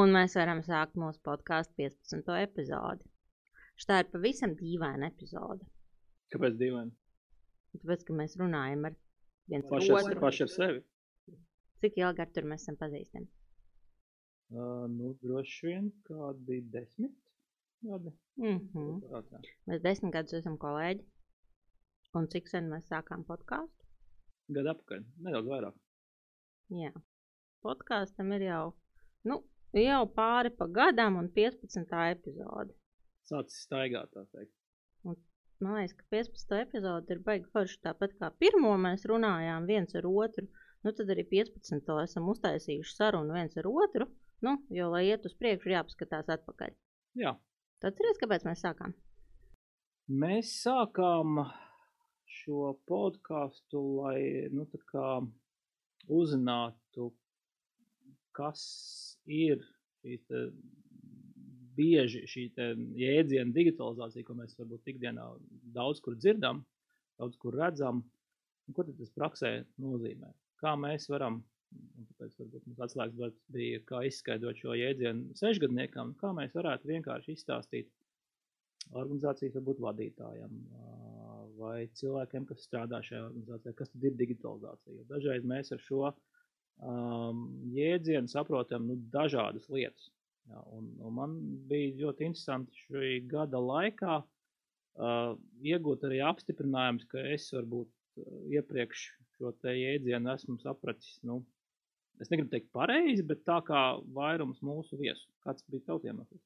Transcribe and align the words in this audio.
Un 0.00 0.12
mēs 0.14 0.36
varam 0.38 0.60
sākt 0.64 0.96
mūsu 1.00 1.20
podkāstu 1.26 1.74
15. 1.82 2.36
epizodi. 2.44 3.08
Šī 3.80 3.96
ir 4.02 4.08
pavisam 4.12 4.52
dīvaina 4.58 5.08
epizode. 5.10 5.66
Kāpēc 6.32 6.56
dīvaini? 6.60 6.94
Tāpēc, 7.74 8.04
ka 8.06 8.16
mēs 8.20 8.36
runājam 8.40 8.86
ar 8.88 8.96
viens 9.50 9.68
Paši 9.70 9.92
ar, 9.92 10.06
otru. 10.06 10.20
paši 10.22 10.44
ar 10.46 10.52
sevi. 10.54 10.82
Cik 11.82 11.98
ilgi 12.02 12.24
ar 12.24 12.32
tur 12.34 12.48
mēs 12.52 12.66
esam 12.66 12.78
pazīstami? 12.80 13.28
Uh, 14.50 14.86
nu, 14.92 15.12
droši 15.22 15.68
vien 15.68 15.90
kādi 16.06 16.60
desmit 16.74 17.14
gadi. 17.86 18.12
Mm 18.36 18.58
-hmm. 18.58 19.00
Prātā. 19.10 19.42
Mēs 19.66 19.82
desmit 19.82 20.12
gadus 20.12 20.38
esam 20.40 20.58
kolēģi. 20.58 21.06
Un 22.18 22.26
cik 22.28 22.48
sen 22.48 22.68
mēs 22.70 22.88
sākām 22.90 23.24
podkāstu? 23.24 23.86
Gadu 24.48 24.72
apakaļ, 24.74 25.04
nedaudz 25.26 25.46
vairāk. 25.46 25.76
Jā, 26.82 26.92
podkāstam 27.62 28.32
ir 28.32 28.42
jau, 28.42 28.64
nu, 29.24 29.42
jau 29.78 30.04
pāri 30.16 30.50
pa 30.56 30.66
gadam 30.66 31.16
un 31.20 31.28
15. 31.34 31.84
epizode. 32.10 32.74
Sācis 33.30 33.64
staigāt, 33.66 34.10
tā 34.14 34.24
teikt. 34.34 34.54
Man 35.60 35.76
liekas, 35.76 35.92
ka 35.98 36.06
15. 36.16 36.56
epizode 36.64 37.12
ir 37.12 37.20
baigi 37.26 37.50
forši. 37.52 37.82
Tāpat 37.84 38.14
kā 38.18 38.30
pirmo 38.40 38.72
mēs 38.80 39.04
runājām 39.10 39.66
viens 39.68 39.92
ar 39.94 40.06
otru, 40.08 40.46
nu 40.86 40.92
tad 40.96 41.12
arī 41.12 41.26
15. 41.28 41.92
esam 42.06 42.30
uztaisījuši 42.32 42.96
sarunu 42.96 43.36
viens 43.36 43.56
ar 43.60 43.68
otru. 43.68 44.08
Nu, 44.40 44.56
jo, 44.72 44.88
lai 44.88 45.04
iet 45.10 45.26
uz 45.28 45.34
priekšu, 45.36 45.68
jāpaskatās 45.74 46.30
atpakaļ. 46.32 46.72
Jā, 47.20 47.34
Tad 47.80 47.94
atceries, 47.94 48.18
kāpēc 48.20 48.42
mēs 48.44 48.60
sākām? 48.64 48.92
mēs 50.22 50.48
sākām 50.64 51.38
šo 52.28 52.74
podkāstu, 52.88 53.80
lai 54.00 54.48
nu, 54.52 54.66
tā 54.72 54.80
kā 54.90 55.04
uzzinātu, 56.08 57.06
kas 58.36 58.64
ir 59.30 59.62
šīs 60.02 60.24
te 60.28 60.44
bieži 61.76 62.24
šī 62.28 62.46
te 62.56 62.72
jēdziena 62.98 63.54
digitalizācija, 63.54 64.26
ko 64.26 64.36
mēs 64.40 64.56
varbūt 64.58 64.90
ikdienā 64.92 65.26
daudz 65.76 66.02
kur 66.04 66.16
dzirdam, 66.18 66.64
daudz 67.20 67.38
kur 67.40 67.56
redzam. 67.56 68.02
Ko 68.74 68.84
tas 68.86 69.14
praksē 69.16 69.52
nozīmē? 69.82 70.28
Kā 70.60 70.76
mēs 70.78 71.08
varam, 71.10 71.40
un 71.74 72.08
tāpēc 72.10 72.36
varbūt 72.38 72.66
mums 72.68 72.82
atslēgas 72.86 73.16
darbs 73.18 73.40
bija, 73.54 73.80
kā 73.88 74.02
izskaidrot 74.06 74.60
šo 74.60 74.76
jēdzienu 74.78 75.38
sešgadniekam, 75.38 76.12
kā 76.20 76.30
mēs 76.36 76.54
varētu 76.54 76.90
vienkārši 76.92 77.34
izstāstīt 77.34 77.90
organizācijas 78.90 79.56
varbūt 79.58 79.82
vadītājam 79.84 80.54
ā, 80.54 80.92
vai 81.58 81.88
cilvēkiem, 81.98 82.46
kas 82.48 82.66
strādā 82.66 83.02
šajā 83.06 83.24
organizācijā, 83.26 83.74
kas 83.78 83.90
tad 83.94 84.06
ir 84.06 84.16
digitalizācija. 84.20 85.08
Dažreiz 85.10 85.46
mēs 85.46 85.74
ar 85.74 85.82
šo 85.84 86.12
um, 86.82 87.44
jēdzienu 87.74 88.30
saprotam 88.30 88.88
nu, 88.88 88.96
dažādas 89.12 89.68
lietas. 89.72 90.10
Jā, 90.50 90.60
un, 90.74 90.90
un 91.04 91.14
man 91.14 91.38
bija 91.70 91.94
ļoti 92.00 92.26
interesanti 92.26 92.84
šī 92.86 93.12
gada 93.30 93.60
laikā 93.62 94.18
uh, 94.20 95.34
iegūt 95.62 96.06
arī 96.08 96.20
apstiprinājums, 96.26 97.06
ka 97.12 97.22
es 97.36 97.48
varbūt 97.54 97.90
uh, 97.90 98.30
iepriekš 98.56 99.06
šo 99.38 99.54
jēdzienu 99.64 100.32
esmu 100.34 100.58
sapratis, 100.60 101.14
nu, 101.24 101.40
es 102.20 102.32
negribu 102.32 102.50
teikt 102.52 102.72
pareizi, 102.76 103.24
bet 103.24 103.46
tā 103.48 103.60
kā 103.64 103.84
vairums 104.16 104.60
mūsu 104.64 104.98
viesu. 105.00 105.30
Kāds 105.46 105.64
bija 105.72 105.86
tavs 105.86 106.08
iemesls? 106.08 106.42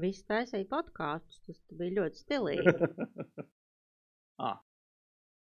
Visi 0.00 0.24
taisīja 0.26 0.66
podkāstus, 0.70 1.42
tas 1.44 1.58
bija 1.76 1.98
ļoti 2.00 2.22
stilīgi. 2.22 2.72
ah, 4.40 4.62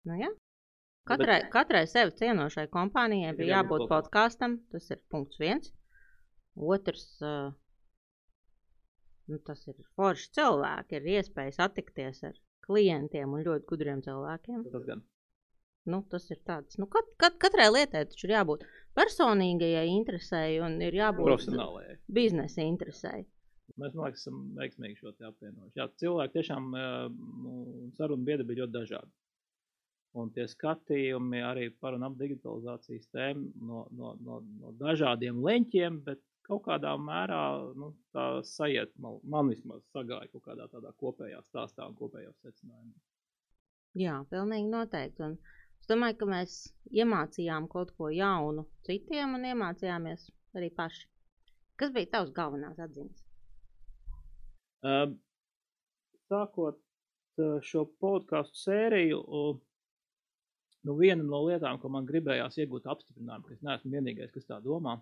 Nu, 0.08 0.16
jā. 0.16 0.30
Katrai, 1.08 1.40
katrai 1.54 1.84
sevi 1.88 2.16
cienošai 2.20 2.68
kompānijai 2.74 3.36
bija 3.38 3.58
jābūt 3.58 3.86
jābūt 3.86 3.92
podkāstam. 3.94 4.58
Tas 4.74 4.90
ir 4.94 5.02
punkts 5.14 5.40
viens. 5.42 5.72
Otrs, 6.58 7.06
uh, 7.22 7.52
nu, 9.32 9.40
tas 9.48 9.62
ir 9.70 9.78
forši 10.00 10.32
cilvēki. 10.40 11.00
Ir 11.00 11.12
iespēja 11.18 11.56
satikties 11.60 12.24
ar 12.28 12.36
klientiem 12.68 13.38
un 13.38 13.46
ļoti 13.48 13.70
gudriem 13.70 14.02
cilvēkiem. 14.04 14.66
tas 14.74 14.90
gan. 14.90 15.06
Nu, 15.88 16.02
tas 16.12 16.26
ir 16.34 16.42
tāds, 16.44 16.76
nu, 16.82 16.86
kat, 16.92 17.08
kat, 17.22 17.38
katrai 17.40 17.70
lietai 17.72 18.02
taču 18.10 18.26
ir 18.28 18.34
jābūt 18.34 18.66
personīgajai 18.98 19.86
interesei 19.94 20.58
un 20.60 20.76
ir 20.84 20.98
jābūt 20.98 21.30
Profesionālajai. 21.30 21.96
biznesa 22.18 22.66
interesei. 22.66 23.22
Mēs, 23.78 23.94
man 23.94 24.10
liekas, 24.10 24.26
esam 24.26 24.42
veiksmīgi 24.58 25.00
šo 25.00 25.14
apvienojuši. 25.30 25.78
Jā, 25.80 25.88
cilvēki 26.02 26.36
tiešām 26.40 26.68
sarunu 27.96 28.28
biedri 28.28 28.48
bija 28.50 28.66
ļoti 28.66 28.76
dažādi. 28.76 29.12
Un 30.18 30.32
tie 30.34 30.48
skatījumi 30.50 31.42
arī 31.44 31.68
par 31.82 31.98
un 31.98 32.06
ap 32.08 32.16
digitalizācijas 32.18 33.10
tēmu 33.14 33.52
no, 33.68 33.84
no, 33.92 34.14
no, 34.24 34.40
no 34.62 34.72
dažādiem 34.80 35.44
leņķiem, 35.44 36.00
bet 36.06 36.24
kaut 36.48 36.64
kādā 36.66 36.94
mērā 37.02 37.42
nu, 37.78 37.92
tā 38.16 38.28
sajiet, 38.48 38.94
man, 39.04 39.20
man 39.28 39.52
vismaz 39.52 39.84
sagāja 39.92 40.32
kaut 40.32 40.46
kādā 40.48 40.70
tādā 40.72 40.94
kopējā 41.02 41.42
stāstā 41.50 41.86
un 41.90 41.98
kopējos 42.00 42.40
secinājumos. 42.46 43.04
Jā, 43.98 44.16
pilnīgi 44.32 44.72
noteikti. 44.72 45.28
Un 45.28 45.36
es 45.82 45.92
domāju, 45.92 46.18
ka 46.22 46.32
mēs 46.32 46.58
iemācījām 46.94 47.68
kaut 47.72 47.94
ko 48.00 48.10
jaunu 48.14 48.66
citiem 48.88 49.36
un 49.38 49.48
iemācījāmies 49.52 50.28
arī 50.58 50.72
paši. 50.78 51.08
Kas 51.78 51.94
bija 51.94 52.14
tavs 52.18 52.34
galvenās 52.34 52.80
atziņas? 52.82 53.24
Uh, 54.88 55.14
sākot 56.32 56.80
šo 57.62 57.84
podkāstu 58.02 58.58
sēriju, 58.64 59.20
nu 60.88 60.96
viena 61.00 61.24
no 61.24 61.44
lietām, 61.46 61.80
ko 61.82 61.92
man 61.94 62.08
gribējās 62.08 62.58
iegūt 62.64 62.88
apstiprinājumu, 62.94 63.48
ka 63.48 63.56
es 63.56 63.64
neesmu 63.68 63.94
vienīgais, 63.94 64.34
kas 64.34 64.48
tā 64.50 64.60
domā, 64.64 64.98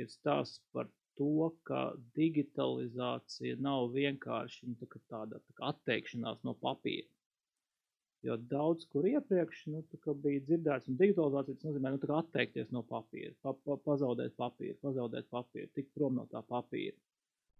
ir 0.00 0.10
stāsts 0.10 0.62
par 0.74 0.88
to, 1.20 1.50
ka 1.68 1.82
digitalizācija 2.16 3.58
nav 3.60 3.90
vienkārši 3.96 4.70
nu, 4.70 4.76
tā 4.80 5.00
tāda 5.12 5.40
tā 5.42 5.68
atteikšanās 5.72 6.40
no 6.48 6.56
papīra. 6.62 7.08
Jo 8.22 8.36
daudz 8.50 8.86
kur 8.90 9.06
iepriekš 9.10 9.64
nu, 9.74 9.80
bija 10.24 10.42
dzirdēts, 10.46 10.88
un 10.88 10.98
digitalizācija 11.00 11.58
tas 11.58 11.68
nozīmē 11.68 11.94
nu, 11.94 12.02
atteikties 12.18 12.70
no 12.74 12.84
papīra, 12.86 13.34
pa, 13.42 13.54
pa, 13.66 13.76
pazaudēt 13.88 14.36
papīru, 14.38 14.78
pazaudēt 14.84 15.28
papīru, 15.30 15.70
tikt 15.74 15.90
prom 15.96 16.20
no 16.20 16.28
tā 16.30 16.44
papīra. 16.46 16.96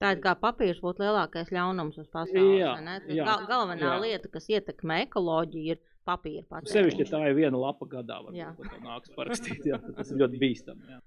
Tā 0.03 0.17
ir 0.17 0.23
kā 0.23 0.33
papīrs 0.39 0.81
būtu 0.83 1.05
lielākais 1.05 1.51
ļaunums 1.55 1.99
uz 2.03 2.09
pasaules. 2.11 2.59
Jā, 2.59 2.73
jā, 3.07 3.27
gal, 3.27 3.45
galvenā 3.51 3.91
jā. 3.91 3.99
lieta, 4.03 4.31
kas 4.35 4.49
ietekmē 4.51 5.03
ekoloģiju, 5.05 5.77
ir 5.77 5.92
papīra 6.09 6.45
pats. 6.49 6.73
Sevišķi, 6.75 7.05
ja 7.05 7.11
tā 7.13 7.23
ir 7.31 7.39
viena 7.39 7.59
lapa 7.61 7.89
gadā, 7.91 8.21
varbūt, 8.27 8.69
tev 8.69 8.85
nāks 8.87 9.17
parakstīt, 9.17 9.67
jā, 9.71 9.81
tas 9.97 10.13
ir 10.13 10.23
ļoti 10.23 10.41
bīstami. 10.43 10.95
Jā. 10.95 11.01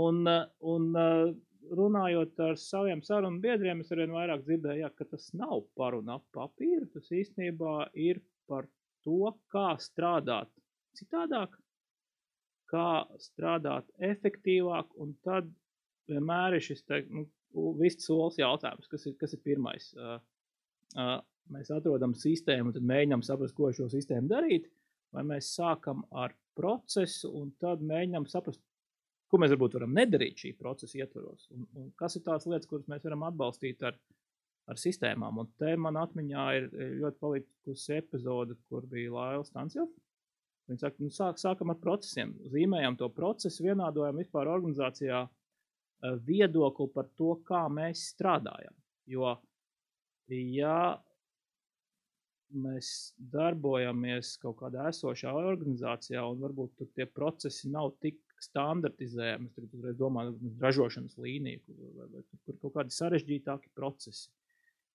Un, 0.00 0.22
un 0.72 0.90
runājot 1.80 2.42
ar 2.46 2.58
saviem 2.60 3.02
sarunu 3.06 3.42
biedriem, 3.42 3.82
es 3.82 3.90
arvien 3.94 4.14
vairāk 4.14 4.44
dzirdēju, 4.46 4.84
jā, 4.84 4.90
ka 4.96 5.06
tas 5.10 5.30
nav 5.38 5.64
par 5.78 5.96
un 5.98 6.12
ap 6.14 6.24
papīru, 6.36 6.86
tas 6.94 7.10
īstenībā 7.14 7.90
ir 7.98 8.22
par 8.50 8.68
to, 9.06 9.34
kā 9.52 9.72
strādāt 9.82 10.50
citādāk, 10.98 11.54
kā 12.70 12.88
strādāt 13.22 13.88
efektīvāk, 14.10 14.94
un 15.02 15.14
tad 15.26 15.50
vienmēr 16.10 16.58
ir 16.58 16.64
šis, 16.64 16.82
te, 16.86 17.02
nu, 17.10 17.26
viss 17.80 18.06
solis 18.06 18.38
jautājums, 18.40 18.88
kas 18.90 19.06
ir, 19.06 19.16
kas 19.20 19.34
ir 19.34 19.42
pirmais. 19.46 19.90
Uh, 19.98 20.18
uh, 20.96 21.18
mēs 21.54 21.70
atrodam 21.74 22.14
sistēmu, 22.16 22.74
tad 22.74 22.86
mēģinām 22.86 23.24
saprast, 23.26 23.54
ko 23.56 23.68
ar 23.68 23.76
šo 23.76 23.88
sistēmu 23.92 24.30
darīt, 24.30 24.68
vai 25.14 25.24
mēs 25.26 25.52
sākam 25.56 26.04
ar 26.10 26.34
procesu 26.56 27.30
un 27.40 27.50
tad 27.62 27.82
mēģinām 27.86 28.26
saprast, 28.30 28.62
ko 29.30 29.38
mēs 29.38 29.52
varbūt 29.54 29.76
varam 29.78 29.94
nedarīt 29.94 30.44
šī 30.44 30.54
procesa 30.58 30.98
ietvaros, 31.00 31.48
un, 31.54 31.66
un 31.78 31.90
kas 31.98 32.18
ir 32.18 32.24
tās 32.26 32.46
lietas, 32.50 32.68
kuras 32.70 32.88
mēs 32.90 33.04
varam 33.06 33.26
atbalstīt 33.28 33.82
ar, 33.86 33.98
ar 34.70 34.80
sistēmām. 34.80 35.42
Un 35.42 35.50
te 35.60 35.74
man 35.78 35.98
atmiņā 36.00 36.46
ir 36.58 36.70
ļoti 37.02 37.20
palikusi 37.22 37.98
epizode, 37.98 38.58
kur 38.70 38.86
bija 38.90 39.12
Laila 39.14 39.46
Stansjov. 39.46 39.90
Viņa 40.70 40.84
saka, 40.84 41.02
nu, 41.02 41.10
sāk, 41.14 41.38
sākam 41.42 41.72
ar 41.72 41.78
procesiem, 41.82 42.32
zīmējam 42.50 42.98
to 42.98 43.08
procesu, 43.14 43.64
vienādojam 43.66 44.20
vispār 44.22 44.50
organizācijā 44.52 45.22
eh, 45.26 46.18
viedokli 46.26 46.86
par 46.94 47.08
to, 47.18 47.32
kā 47.46 47.64
mēs 47.74 48.04
strādājam. 48.12 48.74
Jo, 49.10 49.32
ja 50.30 51.00
mēs 52.50 52.90
darbojamies 53.32 54.34
kaut 54.42 54.58
kādā 54.60 54.88
esošā 54.90 55.32
organizācijā, 55.36 56.22
un 56.26 56.40
varbūt 56.42 56.76
tur 56.78 56.90
tie 56.96 57.06
procesi 57.06 57.70
nav 57.70 57.92
tik 58.04 58.18
standartizējami, 58.40 59.48
es 59.48 59.56
tagad 59.56 59.74
uzreiz 59.76 59.98
domāju 59.98 60.36
par 60.36 60.68
ražošanas 60.68 61.18
līniju, 61.20 61.62
kur, 61.66 61.80
vai, 61.96 62.06
vai 62.14 62.22
tur, 62.22 62.38
kur 62.46 62.60
kaut 62.62 62.76
kādi 62.78 62.96
sarežģītāki 62.96 63.72
procesi. 63.76 64.30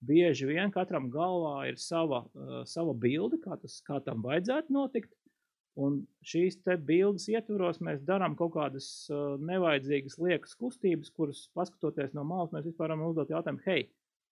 Bieži 0.06 0.48
vien 0.50 0.74
katram 0.74 1.08
galvā 1.14 1.68
ir 1.70 1.78
sava, 1.82 2.26
uh, 2.34 2.64
sava 2.70 2.94
bilde, 2.98 3.40
kā, 3.42 3.58
tas, 3.62 3.78
kā 3.86 4.02
tam 4.06 4.26
vajadzētu 4.26 4.74
notikt, 4.76 5.14
un 5.76 6.02
šīs 6.26 6.58
bildes 6.88 7.28
ietvaros 7.32 7.82
mēs 7.84 8.04
darām 8.08 8.36
kaut 8.40 8.54
kādas 8.56 9.08
uh, 9.12 9.36
nevajadzīgas 9.40 10.18
liekas 10.22 10.56
kustības, 10.60 11.12
kuras, 11.16 11.46
paskatoties 11.58 12.16
no 12.16 12.26
malas, 12.28 12.52
mēs 12.56 12.68
vispār 12.70 12.90
varam 12.90 13.08
uzdot 13.10 13.32
jautājumu, 13.34 13.64
hei, 13.66 13.88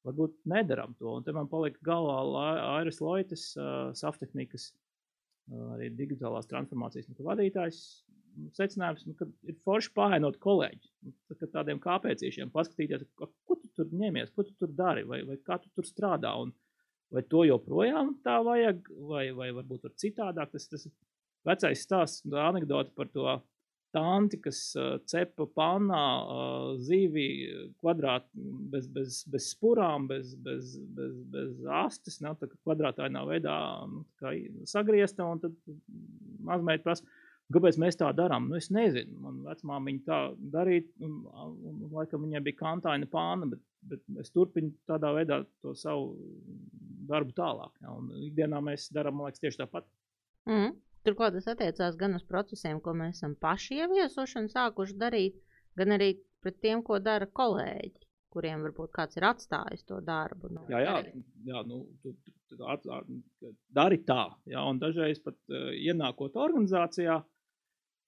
varbūt 0.07 0.35
nedaram 0.49 0.95
to. 0.99 1.09
Un 1.17 1.25
te 1.25 1.33
man 1.35 1.49
palika 1.51 1.79
galvā 1.85 2.47
Airis 2.77 3.01
Loitas, 3.03 3.51
uh, 3.57 3.91
saftehnikas, 3.97 4.71
uh, 5.51 5.75
arī 5.77 5.91
digitālās 5.97 6.49
transformācijas 6.51 7.09
nu, 7.11 7.19
vadītājs. 7.29 7.83
secinājums, 8.57 9.05
nu, 9.05 9.13
ka 9.13 9.27
ir 9.45 9.55
forši 9.63 9.91
pārēnot 9.93 10.39
kolēģi. 10.41 10.91
Nu, 11.05 11.13
tā, 11.37 11.47
tādiem 11.59 11.79
kāpēcīšiem 11.79 12.51
paskatīties, 12.51 13.05
ko 13.17 13.29
tu 13.55 13.69
tur 13.77 13.91
ņemies, 13.93 14.33
ko 14.33 14.43
tu 14.47 14.55
tur 14.59 14.73
dari, 14.73 15.03
vai, 15.05 15.21
vai 15.27 15.37
kā 15.37 15.59
tu 15.61 15.69
tur 15.75 15.85
strādā. 15.85 16.33
Un, 16.41 16.53
vai 17.13 17.21
to 17.29 17.43
joprojām 17.45 18.15
tā 18.25 18.39
vajag, 18.45 18.87
vai, 19.09 19.27
vai 19.37 19.51
varbūt 19.53 19.85
tur 19.85 19.93
citādāk. 20.01 20.51
Tas, 20.55 20.67
tas 20.71 20.87
vecais 21.45 21.83
stāsts, 21.85 22.25
anekdote 22.25 22.93
par 22.97 23.11
to 23.13 23.27
tanti, 23.93 24.39
kas 24.41 24.59
uh, 24.79 24.95
cepa 25.09 25.45
pannā 25.55 26.03
uh, 26.03 26.69
zīvi 26.81 27.25
kvadrātā, 27.81 28.27
bez, 28.73 28.87
bez, 28.91 29.21
bez 29.29 29.49
spurām, 29.53 30.07
bez, 30.09 30.33
bez, 30.45 30.77
bez, 30.97 31.17
bez 31.33 31.59
astes, 31.83 32.19
nav 32.25 32.39
tā 32.41 32.49
kā 32.51 32.57
kvadrātainā 32.65 33.23
veidā 33.29 33.57
nu, 33.91 34.03
kā 34.21 34.33
sagriezta, 34.69 35.27
un 35.29 35.43
tad 35.43 35.57
mazmeita 36.43 36.87
prasa, 36.87 37.07
kāpēc 37.53 37.77
mēs 37.81 37.99
tā 37.99 38.09
darām? 38.17 38.47
Nu, 38.49 38.57
es 38.59 38.71
nezinu, 38.73 39.17
man 39.23 39.41
vecmāmiņa 39.47 40.05
tā 40.07 40.21
darīt, 40.53 40.89
un, 41.03 41.19
un, 41.29 41.83
un 41.87 41.97
laikam 41.99 42.25
viņai 42.25 42.43
bija 42.47 42.61
kantaina 42.63 43.09
pāna, 43.09 43.49
bet, 43.53 43.61
bet 43.89 44.23
es 44.23 44.33
turpinu 44.33 44.73
tādā 44.89 45.13
veidā 45.15 45.43
to 45.61 45.75
savu 45.77 46.15
darbu 47.09 47.35
tālāk, 47.37 47.75
ja, 47.83 47.93
un 47.93 48.09
ikdienā 48.29 48.61
mēs 48.63 48.89
darām, 48.95 49.19
man 49.19 49.29
liekas, 49.29 49.43
tieši 49.43 49.63
tāpat. 49.65 49.87
Mm. 50.49 50.73
Turklāt 51.03 51.35
tas 51.35 51.49
attiecās 51.51 51.97
gan 51.99 52.15
uz 52.17 52.23
procesiem, 52.27 52.79
ko 52.83 52.93
mēs 52.95 53.19
esam 53.19 53.35
paši 53.39 53.81
ieviesuši 53.83 54.39
un 54.39 54.49
sākuši 54.53 54.95
darīt, 55.01 55.41
gan 55.79 55.97
arī 55.97 56.13
pret 56.43 56.59
tiem, 56.63 56.83
ko 56.85 56.99
dara 57.03 57.27
kolēģi, 57.39 58.07
kuriem 58.33 58.63
varbūt 58.67 58.93
kāds 58.95 59.19
ir 59.19 59.27
atstājis 59.27 59.83
to 59.89 59.99
darbu. 60.05 60.53
Nu, 60.55 60.63
jā, 60.71 60.79
jā, 60.85 60.95
jā 61.49 61.63
nu, 61.67 61.83
tu, 62.03 62.15
tu, 62.23 62.33
tu 62.53 62.63
at, 62.71 62.87
dari 63.75 63.99
tā, 64.07 64.25
jā, 64.49 64.63
un 64.63 64.79
dažreiz 64.81 65.19
pat 65.23 65.37
uh, 65.51 65.69
ienākot 65.75 66.39
organizācijā, 66.39 67.19
uh, 67.19 67.32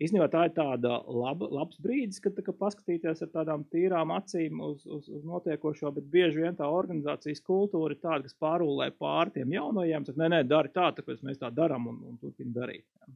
Īstenībā 0.04 0.26
tā 0.28 0.42
ir 0.50 0.54
tāda 0.58 0.98
laba, 1.08 1.48
labs 1.56 1.78
brīdis, 1.80 2.20
kad 2.24 2.36
tā, 2.36 2.52
paskatīties 2.60 3.22
ar 3.24 3.30
tādām 3.32 3.62
tīrām 3.72 4.12
acīm 4.12 4.60
uz, 4.66 4.82
uz, 4.84 5.06
uz 5.08 5.22
notiekošo, 5.24 5.94
bet 5.96 6.10
bieži 6.12 6.42
vien 6.44 6.58
tā 6.58 6.68
organizācijas 6.68 7.40
kultūra 7.46 7.96
ir 7.96 8.02
tāda, 8.02 8.26
kas 8.26 8.36
pārūlē 8.44 8.90
pār 9.00 9.32
tiem 9.38 9.56
jaunajiem. 9.56 10.08
Saka, 10.08 10.20
nē, 10.20 10.30
nē, 10.34 10.42
dari 10.52 10.74
tā, 10.76 10.90
tāpēc 10.98 11.24
mēs 11.24 11.40
tā 11.40 11.52
darām 11.56 11.88
un, 11.94 12.02
un 12.12 12.20
turpinām 12.20 12.52
darīt. 12.58 12.84
Jā. 13.00 13.16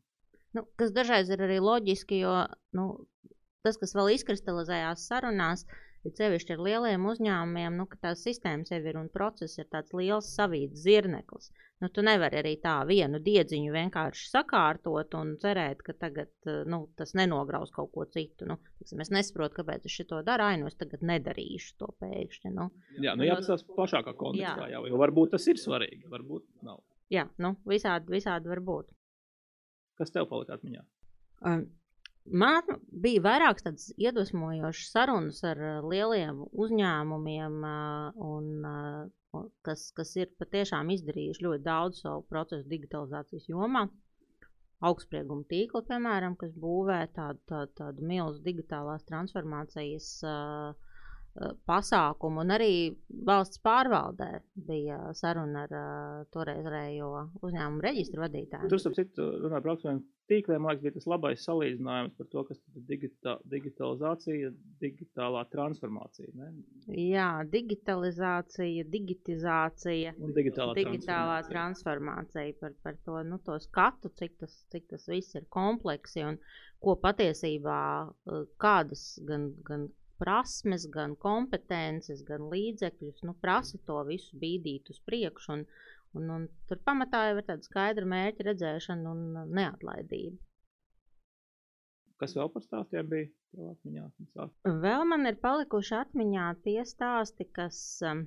Nu, 0.56 0.64
kas 0.80 0.96
dažreiz 0.96 1.28
ir 1.30 1.44
arī 1.46 1.60
loģiski, 1.62 2.24
jo 2.24 2.38
nu, 2.78 2.88
tas, 3.68 3.76
kas 3.82 3.94
vēl 3.98 4.16
izkristalizējās 4.16 5.04
sarunās, 5.12 5.68
ir 5.68 5.89
Ir 6.08 6.14
sevišķi 6.16 6.54
ar 6.56 6.62
lieliem 6.64 7.08
uzņēmumiem, 7.12 7.76
nu, 7.76 7.86
ka 7.92 7.98
tās 8.08 8.22
sistēmas 8.24 8.72
jau 8.72 8.80
ir 8.80 9.00
un 9.00 9.10
process 9.12 9.60
ir 9.60 9.68
tāds 9.72 9.92
liels 9.98 10.30
savīts 10.32 10.86
zirneklis. 10.86 11.50
Nu, 11.84 11.90
tu 11.96 12.04
nevari 12.04 12.40
arī 12.40 12.54
tā 12.60 12.78
vienu 12.88 13.20
diedziņu 13.24 13.72
vienkārši 13.72 14.30
sakārtot 14.32 15.16
un 15.20 15.34
cerēt, 15.40 15.84
ka 15.84 15.96
tagad 16.00 16.52
nu, 16.72 16.82
tas 17.00 17.12
nenograus 17.20 17.72
kaut 17.76 17.92
ko 17.96 18.06
citu. 18.12 18.48
Nu, 18.48 18.58
tiksim, 18.80 19.04
es 19.04 19.12
nesaprotu, 19.16 19.60
kāpēc 19.60 19.88
es 19.88 19.98
to 20.08 20.22
daru, 20.28 20.48
ai, 20.48 20.60
nu 20.60 20.68
es 20.72 20.80
tagad 20.80 21.04
nedarīšu 21.08 21.76
to 21.80 21.92
pēkšņi. 22.04 22.54
Nu. 22.56 22.70
Jā, 23.00 23.16
nu, 23.20 23.28
jāapstāsta 23.28 23.76
plašākā 23.76 24.16
kontekstā, 24.20 24.70
jā. 24.72 24.84
jo 24.92 25.00
varbūt 25.04 25.36
tas 25.36 25.48
ir 25.52 25.60
svarīgi, 25.60 26.08
varbūt 26.12 26.48
nav. 26.68 26.84
Jā, 27.12 27.26
nu, 27.44 27.56
visādi, 27.68 28.12
visādi 28.16 28.52
var 28.52 28.64
būt. 28.64 28.92
Kas 30.00 30.16
tev 30.16 30.28
palika 30.32 30.56
atmiņā? 30.56 30.84
Um, 31.48 31.64
Man 32.30 32.76
bija 33.04 33.22
vairākas 33.26 33.66
tādas 33.66 33.86
iedvesmojošas 33.98 34.92
sarunas 34.94 35.40
ar 35.50 35.62
uh, 35.66 35.78
lieliem 35.90 36.44
uzņēmumiem, 36.66 37.56
uh, 37.66 38.20
un, 38.22 38.52
uh, 38.70 39.48
kas, 39.66 39.88
kas 39.98 40.14
ir 40.20 40.30
patiešām 40.42 40.92
izdarījuši 40.94 41.46
ļoti 41.46 41.64
daudz 41.66 42.04
savu 42.04 42.22
procesu 42.30 42.70
digitalizācijas 42.70 43.50
jomā. 43.50 43.88
Augstsprieguma 44.90 45.44
tīkla, 45.50 45.82
piemēram, 45.90 46.38
kas 46.40 46.54
būvē 46.56 47.00
tādu, 47.16 47.42
tādu, 47.50 47.74
tādu 47.82 48.06
milzu 48.12 48.44
digitālās 48.46 49.04
transformācijas 49.10 50.12
uh, 50.24 50.89
pasākumu, 51.70 52.44
un 52.44 52.54
arī 52.56 52.74
valsts 53.28 53.62
pārvaldē 53.64 54.30
bija 54.70 55.00
saruna 55.18 55.66
ar 55.68 55.76
uh, 55.76 56.22
toreizējo 56.34 57.12
uzņēmumu 57.46 57.84
reģistru 57.86 58.26
vadītāju. 58.26 58.72
Tur, 58.72 58.82
starp 58.82 58.98
citu, 58.98 59.28
runājot 59.44 59.66
par 59.66 59.74
augstsprieguma 59.76 60.08
tīkliem, 60.30 60.66
liekas, 60.68 60.84
bija 60.84 60.96
tas 60.96 61.08
labais 61.10 61.44
salīdzinājums 61.48 62.16
par 62.20 62.28
to, 62.34 62.44
kas 62.50 62.60
ir 62.60 62.84
digita 62.90 63.36
digitalizācija, 63.50 64.52
digitālā 64.84 65.44
transformācija. 65.54 66.30
Ne? 66.38 66.50
Jā, 66.94 67.30
digitalizācija, 67.50 68.86
digitizācija 68.94 70.14
un 70.18 70.36
digitālā, 70.38 70.76
digitālā 70.78 71.40
transformācija. 71.50 71.54
transformācija 71.56 72.58
par, 72.62 72.76
par 72.86 73.00
to, 73.06 73.22
nu, 73.30 73.40
to 73.46 73.58
skatu, 73.64 74.14
cik 74.22 74.38
tas, 74.44 74.58
cik 74.74 74.90
tas 74.94 75.08
viss 75.10 75.38
ir 75.40 75.48
kompleksi 75.54 76.26
un 76.28 76.38
ko 76.80 76.96
patiesībā 77.00 77.80
kādas 78.62 79.08
gan, 79.28 79.50
gan 79.68 79.90
prasmes, 80.20 80.86
gan 80.94 81.16
kompetences, 81.20 82.26
gan 82.28 82.50
līdzekļus, 82.52 83.24
nu, 83.28 83.36
prasa 83.44 83.80
to 83.88 84.02
visu 84.10 84.38
bīdīt 84.42 84.92
uz 84.94 85.00
priekšu. 85.08 85.56
Un, 85.56 85.66
un, 86.20 86.30
un 86.36 86.48
tur 86.70 86.82
pamatā 86.86 87.26
jau 87.30 87.40
ir 87.40 87.48
tāda 87.48 87.66
skaidra 87.66 88.08
mērķa 88.14 88.48
redzēšana 88.52 89.16
un 89.16 89.52
neatlaidība. 89.60 90.38
Kas 92.20 92.36
vēl 92.36 92.50
par 92.52 92.66
stāstiem 92.66 93.08
bija? 93.12 93.30
Atmiņā, 93.50 94.04
vēl 94.84 95.06
man 95.10 95.26
ir 95.26 95.38
palikuši 95.42 95.96
atmiņā 96.04 96.50
tie 96.66 96.84
stāsti, 96.86 97.48
kas, 97.56 97.80
um, 98.06 98.26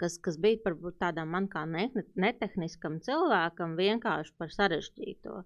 kas, 0.00 0.16
kas 0.24 0.38
bija 0.40 0.62
par 0.64 0.78
tādām 1.02 1.34
man 1.34 1.48
kā 1.52 1.66
netehniskam 1.68 2.96
cilvēkam 3.08 3.74
vienkārši 3.80 4.32
par 4.38 4.54
sarežģīto. 4.54 5.42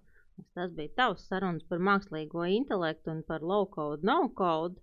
Tas 0.55 0.71
bija 0.77 0.93
tavs 1.01 1.25
sarunas 1.31 1.65
par 1.71 1.83
mākslīgo 1.89 2.45
intelektu 2.59 3.11
un 3.15 3.19
par 3.27 3.43
low 3.51 3.67
code, 3.75 4.07
no 4.07 4.21
code. 4.39 4.79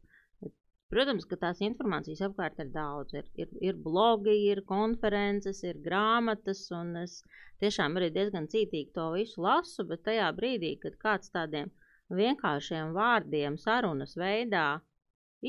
Protams, 0.95 1.25
ka 1.31 1.37
tās 1.41 1.59
informācijas 1.67 2.23
apkārt 2.27 2.61
ir 2.63 2.69
daudz. 2.75 3.15
Ir, 3.21 3.27
ir, 3.43 3.51
ir 3.71 3.81
blogi, 3.87 4.37
ir 4.53 4.63
konferences, 4.71 5.61
ir 5.71 5.81
grāmatas, 5.85 6.63
un 6.79 6.95
es 7.03 7.19
tiešām 7.65 7.99
arī 8.01 8.09
diezgan 8.15 8.49
cītīgi 8.55 8.95
to 8.97 9.11
visu 9.17 9.45
lasu, 9.45 9.85
bet 9.91 10.07
tajā 10.09 10.31
brīdī, 10.39 10.71
kad 10.85 10.97
kāds 11.03 11.35
tādiem 11.35 11.69
vienkāršiem 12.21 12.95
vārdiem 12.97 13.59
sarunas 13.61 14.17
veidā 14.17 14.69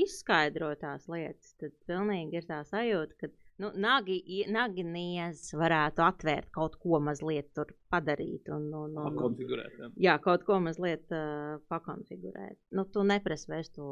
izskaidro 0.04 0.74
tās 0.82 1.08
lietas, 1.14 1.56
tad 1.62 1.78
pilnīgi 1.88 2.42
ir 2.42 2.50
tā 2.50 2.60
sajūta, 2.74 3.16
ka 3.22 3.32
nu, 3.60 3.70
nagi, 3.76 4.20
naginies 4.52 5.50
varētu 5.58 6.04
atvērt 6.06 6.50
kaut 6.56 6.78
ko 6.82 7.00
mazliet 7.04 7.52
tur 7.58 7.74
padarīt. 7.90 8.50
Un, 8.54 8.68
un, 8.70 8.94
un, 8.94 9.08
pakonfigurēt. 9.10 9.78
Jā. 9.80 9.90
jā, 10.06 10.16
kaut 10.24 10.46
ko 10.48 10.60
mazliet 10.64 11.10
uh, 11.16 11.58
pakonfigurēt. 11.72 12.58
Nu, 12.76 12.86
tu 12.94 13.04
neprasi 13.08 13.50
vairs 13.52 13.72
to, 13.74 13.90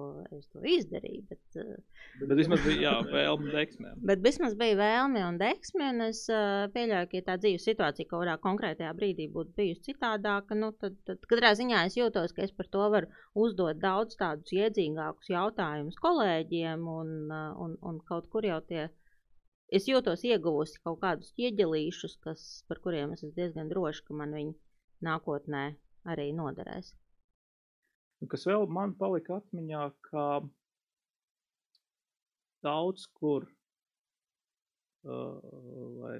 to 0.54 0.64
izdarīt. 0.70 1.26
Bet, 1.32 1.42
uh, 1.60 1.74
bet, 2.20 2.28
bet 2.30 2.36
vismaz 2.42 2.64
bija 2.66 2.84
jā, 2.86 2.94
vēlme 3.10 3.48
un 3.50 3.56
deksme. 3.56 3.94
Bet 4.12 4.24
vismaz 4.26 4.58
bija 4.60 4.78
vēlme 4.80 5.24
un 5.28 5.40
deksme, 5.42 5.90
un 5.96 6.06
es 6.08 6.24
uh, 6.32 6.68
pieļauju, 6.76 7.10
ka 7.12 7.20
ja 7.20 7.28
tā 7.32 7.40
dzīves 7.42 7.68
situācija 7.72 8.10
kaut 8.10 8.24
kādā 8.24 8.38
konkrētajā 8.44 8.94
brīdī 8.98 9.28
būtu 9.34 9.56
bijusi 9.58 9.90
citādāka, 9.90 10.58
nu, 10.58 10.72
tad, 10.82 10.96
tad 11.10 11.26
katrā 11.32 11.56
ziņā 11.58 11.84
es 11.90 11.98
jūtos, 12.00 12.36
ka 12.38 12.46
es 12.46 12.56
par 12.56 12.70
to 12.72 12.86
varu 12.94 13.12
uzdot 13.38 13.82
daudz 13.82 14.16
tādus 14.20 14.54
iedzīgākus 14.56 15.34
jautājumus 15.34 16.00
kolēģiem, 16.06 16.88
un, 17.02 17.14
uh, 17.28 17.52
un, 17.66 17.76
un 17.82 18.00
kaut 18.08 18.30
kur 18.32 18.46
jau 18.48 18.62
tie 18.70 18.88
es 19.72 19.88
jūtos 19.90 20.24
ieguvusi 20.28 20.80
kaut 20.84 21.02
kādus 21.02 21.34
ieģelīšus, 21.40 22.18
kas, 22.24 22.46
par 22.70 22.80
kuriem 22.84 23.14
es 23.16 23.24
esmu 23.24 23.36
diezgan 23.36 23.72
droši, 23.72 24.06
ka 24.08 24.16
man 24.22 24.36
viņi 24.38 24.54
nākotnē 25.08 25.66
arī 26.14 26.32
noderēs. 26.38 26.94
Kas 28.32 28.48
vēl 28.50 28.66
man 28.74 28.96
palika 28.98 29.38
atmiņā, 29.42 29.84
ka 30.10 30.24
daudz 32.66 33.06
kur, 33.20 33.46
uh, 35.06 35.38
vai 36.02 36.16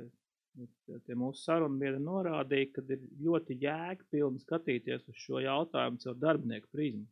tie 1.06 1.18
mūsu 1.18 1.42
sarunbiedri 1.42 2.02
norādīja, 2.04 2.70
ka 2.76 2.84
ir 2.94 3.02
ļoti 3.26 3.58
jēgpilni 3.64 4.44
skatīties 4.44 5.08
uz 5.10 5.24
šo 5.24 5.42
jautājumu 5.44 6.02
caur 6.04 6.20
darbinieku 6.22 6.70
prizmu. 6.74 7.06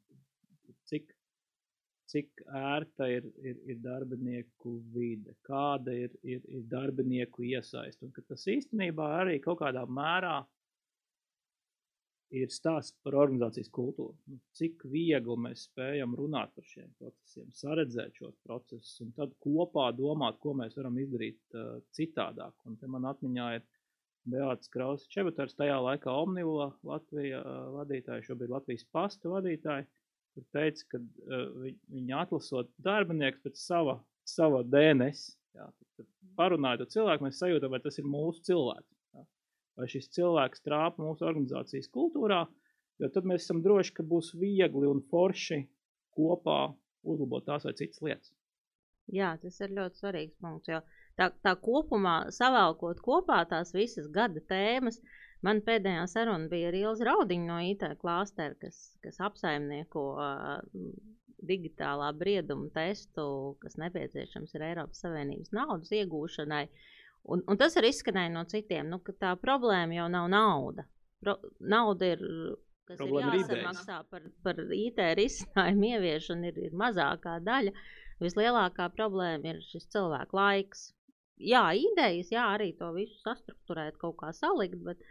Cik 2.15 2.45
ērta 2.55 3.10
ir, 3.12 3.25
ir, 3.43 3.57
ir 3.67 3.79
darbinieku 3.84 4.77
vide, 4.93 5.34
kāda 5.43 5.91
ir, 5.91 6.13
ir, 6.24 6.45
ir 6.48 6.62
darbinieku 6.72 7.43
iesaist. 7.43 8.00
Un 8.07 8.13
tas 8.15 8.45
īstenībā 8.48 9.10
arī 9.17 9.41
kaut 9.43 9.60
kādā 9.60 9.84
mērā 9.84 10.38
ir 12.39 12.51
stāsts 12.53 12.95
par 13.03 13.17
organizācijas 13.19 13.69
kultūru. 13.74 14.15
Nu, 14.31 14.39
cik 14.57 14.86
viegli 14.91 15.36
mēs 15.43 15.67
spējam 15.69 16.15
runāt 16.17 16.53
par 16.55 16.67
šiem 16.67 16.91
procesiem, 17.00 17.50
saredzēt 17.53 18.17
šos 18.19 18.36
procesus 18.48 19.01
un 19.03 19.12
tad 19.17 19.36
kopā 19.43 19.89
domāt, 19.98 20.39
ko 20.43 20.55
mēs 20.57 20.77
varam 20.79 20.98
izdarīt 21.01 21.41
uh, 21.57 21.77
citādāk. 21.95 22.55
Un 22.65 22.79
te 22.79 22.89
man 22.91 23.07
atmiņā 23.12 23.50
ir 23.60 23.65
Beāts 24.31 24.72
Krausa 24.74 25.05
Čebatars, 25.12 25.53
tajā 25.60 25.77
laikā 25.86 26.15
Omnivula 26.24 26.72
Latvija 26.88 27.43
uh, 27.43 27.69
vadītāja, 27.75 28.25
šobrīd 28.29 28.55
Latvijas 28.55 28.88
pasta 28.95 29.36
vadītāja 29.36 29.86
kur 30.36 30.46
teica, 30.56 30.84
ka 30.92 31.00
uh, 31.00 31.48
viņi 31.96 32.18
atlasot 32.20 32.70
darbiniekus 32.84 33.44
pēc 33.46 33.62
sava, 33.62 33.98
sava 34.27 34.62
DNS. 34.68 35.32
Jā, 35.56 35.70
tad 35.96 36.12
parunājot 36.36 36.84
ar 36.84 36.92
cilvēku, 36.92 37.25
mēs 37.25 37.39
sajūtam, 37.39 37.72
vai 37.72 37.80
tas 37.84 37.98
ir 38.01 38.08
mūsu 38.12 38.44
cilvēks. 38.50 38.92
Jā. 39.15 39.25
Vai 39.80 39.89
šis 39.92 40.12
cilvēks 40.18 40.65
trāpa 40.68 41.04
mūsu 41.04 41.27
organizācijas 41.27 41.88
kultūrā, 41.96 42.44
Jo 43.01 43.10
tad 43.12 43.27
mēs 43.27 43.44
esam 43.44 43.62
droši, 43.63 43.94
ka 43.98 44.06
būs 44.08 44.32
viegli 44.39 44.88
un 44.88 45.01
forši 45.12 45.65
kopā 46.15 46.60
uzlabot 47.06 47.44
tās 47.48 47.68
vai 47.68 47.75
citas 47.75 48.01
lietas. 48.06 48.32
Jā, 49.12 49.36
tas 49.42 49.60
ir 49.62 49.75
ļoti 49.75 50.01
svarīgs 50.01 50.38
punkts. 50.42 50.72
Tā, 51.20 51.27
tā 51.46 51.54
kopumā 51.62 52.15
savēlkot 52.34 53.01
kopā 53.04 53.44
tās 53.51 53.74
visas 53.75 54.08
gada 54.12 54.42
tēmas, 54.50 54.98
man 55.46 55.62
pēdējā 55.66 56.06
saruna 56.12 56.50
bija 56.52 56.72
ar 56.72 56.80
Ilzi 56.80 57.08
Raudiņu 57.08 57.48
no 57.50 57.60
IT 57.70 57.86
klāstera, 58.02 58.58
kas, 58.62 58.80
kas 59.06 59.22
apsaimnieko 59.24 60.06
digitālā 61.46 62.10
brieduma 62.18 62.70
testu, 62.74 63.25
kas 63.62 63.78
nepieciešams 63.82 64.56
ir 64.56 64.68
Eiropas 64.72 65.04
Savienības 65.06 65.54
naudas 65.56 65.92
iegūšanai. 65.94 66.66
Un, 67.34 67.42
un 67.50 67.58
tas 67.58 67.75
arī 67.80 67.90
izskanēja 67.94 68.34
no 68.34 68.46
citiem, 68.50 68.90
nu, 68.92 69.02
ka 69.06 69.16
tā 69.18 69.34
problēma 69.42 69.98
jau 69.98 70.08
nav 70.14 70.30
nauda. 70.32 70.86
Pro, 71.24 71.40
nauda 71.60 72.14
ir 72.14 72.24
kas 72.86 73.00
Problēma 73.00 73.34
ir 73.34 73.40
ir 73.40 73.62
jāsamaksā 73.64 74.02
par, 74.12 74.25
par 74.46 74.60
IT 74.78 75.00
risinājumu 75.20 75.92
ieviešanu, 75.96 76.52
ir, 76.52 76.60
ir 76.70 76.75
mazākā 76.78 77.40
daļa. 77.46 77.74
Vislielākā 78.22 78.90
problēma 78.96 79.56
ir 79.56 79.64
šis 79.66 79.90
cilvēku 79.92 80.38
laiks. 80.38 80.92
Jā, 81.42 81.66
idejas, 81.75 82.30
jā, 82.32 82.46
arī 82.56 82.70
to 82.80 82.94
visu 82.96 83.18
sastruktūrēt, 83.25 83.98
kaut 84.00 84.16
kā 84.22 84.30
salikt, 84.38 84.78
bet 84.86 85.02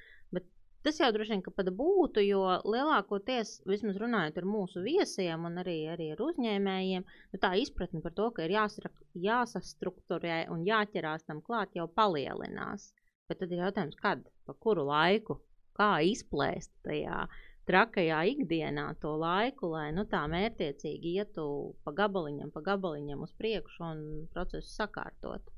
tas 0.85 0.99
jau 1.00 1.09
droši 1.14 1.35
vien 1.35 1.43
pat 1.47 1.71
būtu, 1.79 2.23
jo 2.25 2.43
lielākoties, 2.75 3.55
vismaz 3.71 3.97
runājot 4.03 4.41
ar 4.41 4.49
mūsu 4.49 4.83
viesiem 4.85 5.47
un 5.49 5.62
arī, 5.62 5.79
arī 5.95 6.11
ar 6.14 6.21
uzņēmējiem, 6.26 7.07
nu, 7.07 7.41
tā 7.41 7.55
izpratne 7.61 8.03
par 8.05 8.14
to, 8.19 8.29
ka 8.37 8.45
ir 8.45 8.55
jāsra, 8.57 8.93
jāsastruktūrē 9.26 10.45
un 10.53 10.67
jāķerās 10.69 11.25
tam 11.31 11.41
klāt, 11.47 11.73
jau 11.79 11.88
palielinās. 12.00 12.91
Bet 13.31 13.41
tad 13.41 13.55
ir 13.55 13.64
jautājums, 13.64 13.97
kad, 14.05 14.26
pa 14.45 14.57
kuru 14.67 14.85
laiku, 14.91 15.38
kā 15.79 15.91
izplēst 16.05 16.73
tajā 16.85 17.25
trakajā 17.69 18.21
ikdienā 18.35 18.91
to 19.00 19.14
laiku, 19.21 19.73
lai 19.73 19.88
nu, 19.97 20.05
tā 20.11 20.26
mērķiecīgi 20.29 21.17
ietu 21.21 21.47
pa 21.87 21.97
gabaliņam, 22.03 22.53
pa 22.53 22.61
gabaliņam 22.69 23.25
uz 23.25 23.33
priekšu 23.41 23.87
un 23.88 24.03
procesu 24.37 24.69
sakārtot. 24.76 25.53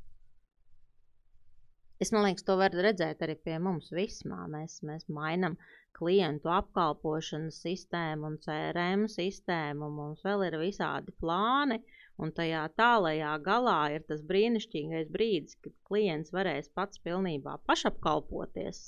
Es 2.04 2.12
domāju, 2.12 2.42
to 2.48 2.54
var 2.60 2.74
redzēt 2.86 3.22
arī 3.24 3.34
pie 3.48 3.56
mums 3.66 3.86
vismā. 3.98 4.42
Mēs, 4.52 4.80
mēs 4.88 5.06
mainām 5.18 5.54
klientu 5.96 6.50
apkalpošanas 6.52 7.62
sistēmu 7.64 8.28
un 8.30 8.36
CRM 8.44 9.06
sistēmu. 9.12 9.88
Mums 10.00 10.26
vēl 10.26 10.44
ir 10.50 10.58
visādi 10.60 11.14
plāni, 11.22 11.80
un 12.20 12.34
tajā 12.36 12.66
tālajā 12.80 13.32
galā 13.46 13.80
ir 13.94 14.04
tas 14.10 14.20
brīnišķīgais 14.32 15.08
brīdis, 15.16 15.56
kad 15.64 15.76
klients 15.88 16.36
varēs 16.36 16.68
pats 16.76 17.00
pilnībā 17.06 17.56
pašapkalpoties 17.70 18.84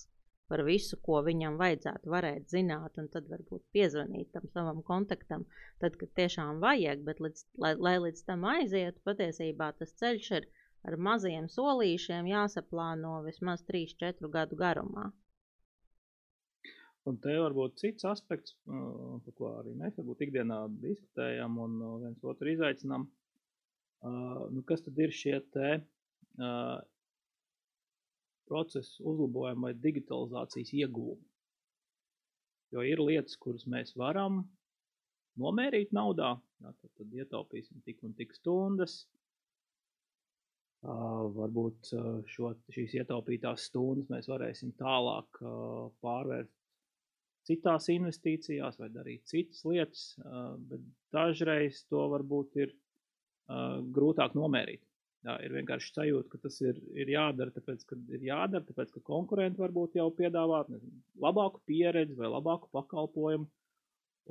par 0.48 0.62
visu, 0.64 0.96
ko 1.04 1.20
viņam 1.24 1.58
vajadzētu 1.60 2.12
varēt 2.12 2.52
zināt, 2.52 2.96
un 3.00 3.08
tad 3.12 3.26
varbūt 3.32 3.64
piezvanīt 3.76 4.30
tam 4.36 4.48
savam 4.52 4.80
kontaktam, 4.84 5.44
tad, 5.82 5.96
kad 6.00 6.12
tiešām 6.20 6.62
vajag, 6.64 7.04
bet 7.08 7.20
līdz, 7.24 7.44
lai, 7.64 7.74
lai 7.88 7.96
līdz 8.04 8.24
tam 8.28 8.46
aizietu, 8.48 9.04
patiesībā 9.08 9.74
tas 9.80 9.92
ceļš 10.00 10.30
ir 10.38 10.48
ar 10.86 10.96
maziem 11.08 11.48
solīšiem 11.52 12.28
jāsaplāno 12.30 13.18
vismaz 13.26 13.64
3-4 13.70 14.30
gadu 14.34 14.58
garumā. 14.60 15.08
Un 17.08 17.16
te 17.24 17.32
varbūt 17.40 17.78
cits 17.80 18.04
aspekts, 18.04 18.54
uh, 18.68 19.16
par 19.24 19.34
ko 19.38 19.52
arī 19.62 19.72
mēs 19.78 19.96
varbūt 19.96 20.26
ikdienā 20.26 20.58
diskutējam 20.82 21.56
un 21.64 21.78
uh, 21.80 21.94
viens 22.02 22.26
otru 22.32 22.52
izaicinām. 22.52 23.06
Uh, 24.04 24.42
nu, 24.52 24.62
kas 24.68 24.84
tad 24.84 24.98
ir 25.02 25.14
šie 25.14 25.38
te 25.54 25.78
procesu 28.46 29.02
uzlabojumi 29.10 29.64
vai 29.66 29.72
digitalizācijas 29.86 30.70
iegūmi? 30.76 31.24
Jo 32.76 32.84
ir 32.86 33.00
lietas, 33.02 33.34
kuras 33.40 33.64
mēs 33.66 33.96
varam 33.98 34.44
nomērīt 35.40 35.90
naudā, 35.96 36.36
tad, 36.62 36.92
tad 37.00 37.16
ietaupīsim 37.16 37.82
tik 37.86 38.04
un 38.06 38.14
tik 38.18 38.36
stundas. 38.36 39.00
Varbūt 40.82 41.90
šo, 42.30 42.52
šīs 42.70 42.92
ietaupītās 43.00 43.64
stundas 43.66 44.10
mēs 44.12 44.28
varēsim 44.30 44.70
tālāk 44.78 45.40
pārvērst 46.04 46.54
citās 47.48 47.88
investīcijās 47.90 48.78
vai 48.78 48.90
darīt 48.92 49.24
citas 49.26 49.64
lietas, 49.66 50.04
bet 50.70 50.84
dažreiz 51.14 51.82
to 51.90 52.04
varbūt 52.12 52.60
ir 52.62 52.76
grūtāk 53.96 54.36
nomērīt. 54.38 54.84
Jā, 55.26 55.34
ir 55.42 55.54
vienkārši 55.56 55.90
sajūta, 55.96 56.30
ka 56.30 56.38
tas 56.44 56.60
ir, 56.62 56.76
ir 56.94 57.08
jādara, 57.10 57.50
tāpēc, 57.50 57.82
ka 57.88 57.96
ir 58.14 58.22
jādara, 58.28 58.62
tāpēc, 58.68 58.92
ka 58.94 59.00
konkurenti 59.08 59.58
varbūt 59.58 59.96
jau 59.98 60.06
piedāvā 60.14 60.62
nezinu, 60.70 61.00
labāku 61.24 61.58
pieredzi 61.66 62.14
vai 62.20 62.30
labāku 62.30 62.70
pakalpojumu, 62.76 63.48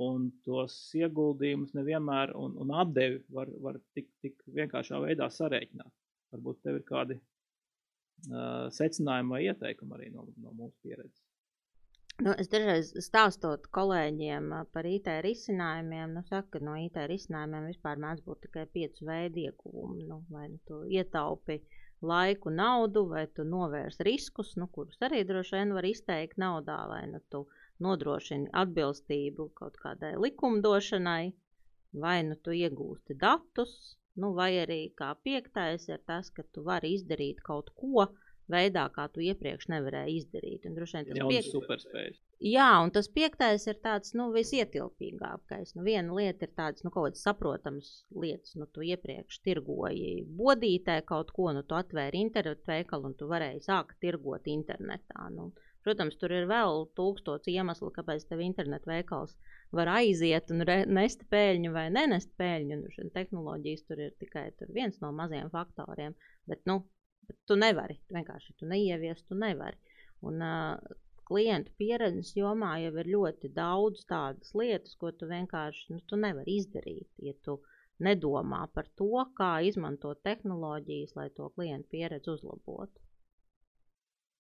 un 0.08 0.30
tos 0.46 0.78
ieguldījumus 0.96 1.76
nevienmēr 1.76 2.32
un, 2.40 2.56
un 2.62 2.72
atdevi 2.84 3.20
var, 3.36 3.52
var 3.66 3.82
tik, 3.98 4.08
tik 4.24 4.40
vienkāršā 4.56 5.02
veidā 5.04 5.28
sarēķināt. 5.34 5.92
Varbūt 6.34 6.62
tev 6.66 6.80
ir 6.80 6.86
kādi 6.88 7.18
uh, 7.20 8.68
secinājumi 8.76 9.36
vai 9.36 9.42
ieteikumi 9.48 9.98
arī 9.98 10.12
no, 10.14 10.28
no 10.44 10.54
mūsu 10.58 10.76
pieredzes. 10.84 11.24
Nu, 12.26 12.32
es 12.42 12.48
dažreiz 12.50 12.88
stāstot 13.06 13.68
kolēģiem 13.78 14.48
par 14.74 14.88
IT 14.90 15.10
risinājumiem, 15.22 16.16
nu, 16.18 16.24
saku, 16.26 16.56
ka 16.56 16.62
no 16.66 16.74
IT 16.82 16.98
risinājumiem 17.12 17.68
vispār 17.70 18.00
mēdz 18.02 18.24
būt 18.26 18.48
tikai 18.48 18.64
piecu 18.74 19.06
veidu 19.06 19.44
ieguvumi. 19.44 20.08
Nu, 20.10 20.24
vai 20.34 20.48
nu 20.50 20.58
tu 20.66 20.80
ietaupi 20.90 21.60
laiku, 22.02 22.50
naudu, 22.50 23.06
vai 23.12 23.28
tu 23.38 23.46
novērs 23.46 24.02
riskus, 24.08 24.56
nu, 24.58 24.66
kurus 24.74 24.98
arī 25.06 25.22
droši 25.30 25.60
vien 25.60 25.76
var 25.78 25.86
izteikt 25.86 26.42
naudā, 26.42 26.80
vai 26.90 27.04
nu 27.12 27.22
tu 27.30 27.44
nodrošini 27.86 28.50
atbilstību 28.64 29.52
kaut 29.62 29.78
kādai 29.84 30.16
likumdošanai, 30.18 31.24
vai 32.02 32.18
nu 32.32 32.42
tu 32.42 32.58
iegūsti 32.64 33.18
datus, 33.22 33.78
nu, 34.22 34.34
vai 34.38 34.52
arī 34.64 34.82
kā 34.98 35.14
piektais 35.24 35.88
ir 35.90 36.02
tas, 36.10 36.32
ka 36.34 36.46
tu 36.54 36.64
vari 36.68 36.94
izdarīt 36.98 37.44
kaut 37.46 37.74
ko, 37.80 38.08
veidā, 38.52 38.88
kā 38.96 39.08
tu 39.14 39.24
iepriekš 39.24 39.68
nevarēji 39.74 40.22
izdarīt. 40.22 40.66
Un, 40.68 40.78
vien, 40.78 41.20
tas 41.20 41.30
piek... 41.34 41.52
superspējas. 41.52 42.20
Jā, 42.48 42.68
un 42.86 42.92
tas 42.94 43.10
piektais 43.10 43.66
ir 43.66 43.80
tāds 43.84 44.14
nu, 44.18 44.28
visietilpīgākais. 44.36 45.74
Nu, 45.78 45.84
viena 45.88 46.14
lieta 46.14 46.46
ir 46.46 46.54
tādas 46.54 46.86
nu, 46.86 46.92
kaut 46.94 47.10
kādas 47.10 47.24
saprotamas 47.26 47.90
lietas. 48.14 48.54
Nu, 48.60 48.70
tu 48.70 48.86
iepriekš 48.86 49.42
tirgoji 49.48 50.12
bodītē 50.38 51.00
kaut 51.10 51.34
ko, 51.36 51.50
nu, 51.58 51.66
tu 51.68 51.78
atvēri 51.80 52.22
internetu 52.28 52.70
veikalu 52.70 53.12
un 53.12 53.18
tu 53.18 53.30
varēji 53.32 53.66
sākt 53.68 53.98
tirgot 54.04 54.48
internetā. 54.54 55.32
Nu, 55.34 55.50
protams, 55.88 56.20
tur 56.20 56.36
ir 56.36 56.50
vēl 56.52 56.84
tūkstots 57.00 57.50
iemeslu, 57.54 57.94
kāpēc 57.96 58.28
tev 58.28 58.44
internetu 58.44 58.92
veikals 58.92 59.34
var 59.76 59.90
aiziet 59.96 60.52
un 60.52 60.68
nest 61.00 61.24
pēļņu 61.32 61.72
vai 61.74 61.88
nenest 61.96 62.36
pēļņu. 62.40 62.84
Un, 62.84 63.16
tehnoloģijas 63.16 63.88
tur 63.88 64.04
ir 64.04 64.14
tikai 64.20 64.50
tur 64.60 64.70
viens 64.76 65.00
no 65.02 65.16
maziem 65.16 65.50
faktoriem. 65.56 66.16
Bet, 66.48 66.62
nu, 66.70 66.82
Bet 67.28 67.40
tu 67.50 67.56
nevari. 67.60 67.98
Vienkārši 68.16 68.54
tu 68.60 68.68
neievies, 68.72 69.24
tu 69.30 69.36
nevari. 69.40 69.96
Un, 70.28 70.44
uh, 70.50 71.00
klientu 71.30 71.74
pieredzes 71.82 72.30
jomā 72.38 72.70
jau 72.84 72.94
ir 73.02 73.10
ļoti 73.16 73.50
daudz 73.56 74.06
tādas 74.12 74.54
lietas, 74.62 74.94
ko 75.02 75.12
tu 75.22 75.28
vienkārši 75.32 75.96
nu, 75.96 76.00
tu 76.12 76.20
nevari 76.22 76.56
izdarīt, 76.62 77.10
ja 77.30 77.34
tu 77.48 77.58
nedomā 78.08 78.62
par 78.78 78.88
to, 79.02 79.26
kā 79.40 79.52
izmantot 79.72 80.22
tehnoloģijas, 80.30 81.18
lai 81.20 81.28
to 81.40 81.50
klientu 81.58 81.92
pieredzi 81.98 82.32
uzlabotu. 82.36 83.04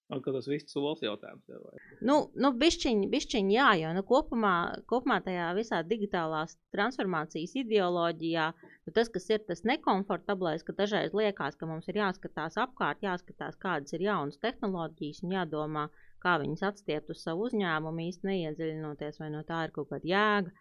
Un, 0.07 0.21
ka 0.23 0.31
tas 0.31 0.45
viss 0.47 0.71
ir 0.71 0.83
valsts 0.85 1.03
jautājums. 1.03 1.43
Jā, 1.51 1.57
vai? 1.59 1.79
nu, 2.07 2.15
nu 2.39 2.51
bišķiņ, 2.61 3.01
bišķiņ, 3.11 3.49
jā, 3.51 3.65
jo 3.81 3.89
nu, 3.97 4.03
kopumā, 4.07 4.53
kopumā 4.87 5.17
tajā 5.25 5.49
visā 5.57 5.81
digitālās 5.83 6.55
transformācijas 6.75 7.57
ideoloģijā, 7.59 8.45
nu, 8.87 8.93
tas, 8.95 9.11
kas 9.11 9.27
ir 9.33 9.43
tas 9.49 9.65
nekomfortablais, 9.67 10.63
ka 10.63 10.77
dažreiz 10.79 11.17
liekas, 11.17 11.59
ka 11.59 11.67
mums 11.67 11.91
ir 11.91 11.99
jāskatās 11.99 12.55
apkārt, 12.63 13.03
jāskatās, 13.03 13.59
kādas 13.59 13.97
ir 13.97 14.07
jaunas 14.07 14.39
tehnoloģijas 14.47 15.25
un 15.27 15.35
jādomā, 15.41 15.89
kā 16.23 16.39
viņas 16.39 16.63
atstiet 16.71 17.11
uz 17.11 17.27
savu 17.27 17.49
uzņēmumu, 17.49 18.07
īsti 18.07 18.31
neiedziļinoties, 18.31 19.19
vai 19.19 19.31
no 19.35 19.43
tā 19.49 19.65
ir 19.67 19.75
kaut 19.75 19.91
kāda 19.91 20.13
jēga. 20.13 20.55